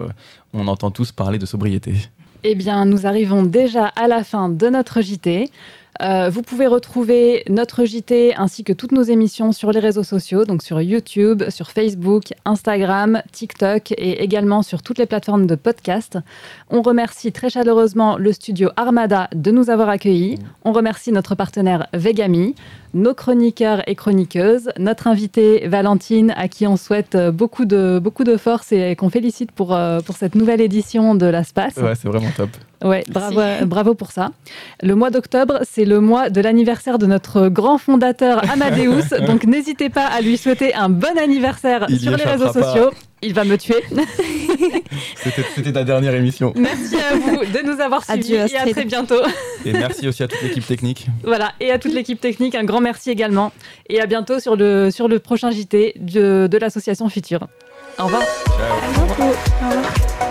on 0.53 0.67
entend 0.67 0.91
tous 0.91 1.11
parler 1.11 1.37
de 1.37 1.45
sobriété. 1.45 1.93
Eh 2.43 2.55
bien, 2.55 2.85
nous 2.85 3.05
arrivons 3.05 3.43
déjà 3.43 3.85
à 3.85 4.07
la 4.07 4.23
fin 4.23 4.49
de 4.49 4.67
notre 4.67 5.01
JT. 5.01 5.49
Euh, 6.01 6.29
vous 6.29 6.41
pouvez 6.41 6.65
retrouver 6.65 7.43
notre 7.47 7.85
JT 7.85 8.33
ainsi 8.35 8.63
que 8.63 8.73
toutes 8.73 8.91
nos 8.91 9.03
émissions 9.03 9.51
sur 9.51 9.71
les 9.71 9.79
réseaux 9.79 10.03
sociaux, 10.03 10.45
donc 10.45 10.63
sur 10.63 10.81
YouTube, 10.81 11.43
sur 11.49 11.69
Facebook, 11.69 12.33
Instagram, 12.45 13.21
TikTok 13.31 13.91
et 13.91 14.23
également 14.23 14.63
sur 14.63 14.81
toutes 14.81 14.97
les 14.97 15.05
plateformes 15.05 15.45
de 15.45 15.55
podcast. 15.55 16.17
On 16.69 16.81
remercie 16.81 17.31
très 17.31 17.49
chaleureusement 17.49 18.17
le 18.17 18.33
studio 18.33 18.69
Armada 18.77 19.29
de 19.35 19.51
nous 19.51 19.69
avoir 19.69 19.89
accueillis. 19.89 20.39
On 20.65 20.71
remercie 20.71 21.11
notre 21.11 21.35
partenaire 21.35 21.87
Vegami, 21.93 22.55
nos 22.95 23.13
chroniqueurs 23.13 23.87
et 23.87 23.95
chroniqueuses, 23.95 24.69
notre 24.79 25.07
invitée 25.07 25.67
Valentine 25.67 26.33
à 26.35 26.47
qui 26.47 26.65
on 26.65 26.77
souhaite 26.77 27.15
beaucoup 27.15 27.65
de, 27.65 27.99
beaucoup 27.99 28.23
de 28.23 28.37
force 28.37 28.71
et 28.71 28.95
qu'on 28.95 29.09
félicite 29.09 29.51
pour, 29.51 29.75
euh, 29.75 29.99
pour 29.99 30.15
cette 30.15 30.33
nouvelle 30.33 30.61
édition 30.61 31.13
de 31.13 31.27
la 31.27 31.43
SPAS. 31.43 31.77
Ouais, 31.77 31.93
c'est 31.95 32.07
vraiment 32.07 32.31
top. 32.35 32.49
Ouais, 32.83 33.03
bravo, 33.09 33.41
bravo 33.65 33.93
pour 33.93 34.11
ça. 34.11 34.31
Le 34.81 34.95
mois 34.95 35.09
d'octobre, 35.09 35.59
c'est 35.69 35.85
le 35.85 35.99
mois 35.99 36.29
de 36.29 36.41
l'anniversaire 36.41 36.97
de 36.97 37.05
notre 37.05 37.47
grand 37.47 37.77
fondateur 37.77 38.41
Amadeus. 38.51 39.03
donc 39.27 39.45
n'hésitez 39.45 39.89
pas 39.89 40.05
à 40.05 40.21
lui 40.21 40.37
souhaiter 40.37 40.73
un 40.73 40.89
bon 40.89 41.17
anniversaire 41.17 41.87
sur 41.89 42.15
les 42.17 42.23
réseaux 42.23 42.51
sociaux. 42.51 42.91
Il 43.23 43.35
va 43.35 43.43
me 43.43 43.55
tuer. 43.55 43.75
C'était 45.55 45.71
ta 45.71 45.83
dernière 45.83 46.15
émission. 46.15 46.53
Merci 46.55 46.95
à 46.95 47.15
vous 47.15 47.45
de 47.45 47.63
nous 47.71 47.79
avoir 47.79 48.03
suivis 48.03 48.33
et 48.33 48.57
à 48.57 48.65
très 48.65 48.85
bientôt. 48.85 49.21
Et 49.63 49.73
merci 49.73 50.07
aussi 50.07 50.23
à 50.23 50.27
toute 50.27 50.41
l'équipe 50.41 50.65
technique. 50.65 51.05
Voilà, 51.23 51.51
et 51.59 51.71
à 51.71 51.77
toute 51.77 51.93
l'équipe 51.93 52.19
technique, 52.19 52.55
un 52.55 52.63
grand 52.63 52.81
merci 52.81 53.11
également. 53.11 53.51
Et 53.89 54.01
à 54.01 54.07
bientôt 54.07 54.39
sur 54.39 54.55
le, 54.55 54.89
sur 54.89 55.07
le 55.07 55.19
prochain 55.19 55.51
JT 55.51 55.93
de, 55.99 56.47
de 56.49 56.57
l'association 56.57 57.09
Future. 57.09 57.47
Au 57.99 58.05
revoir. 58.05 58.23
Ciao. 58.23 59.03
Au 59.03 59.69
revoir. 59.69 60.30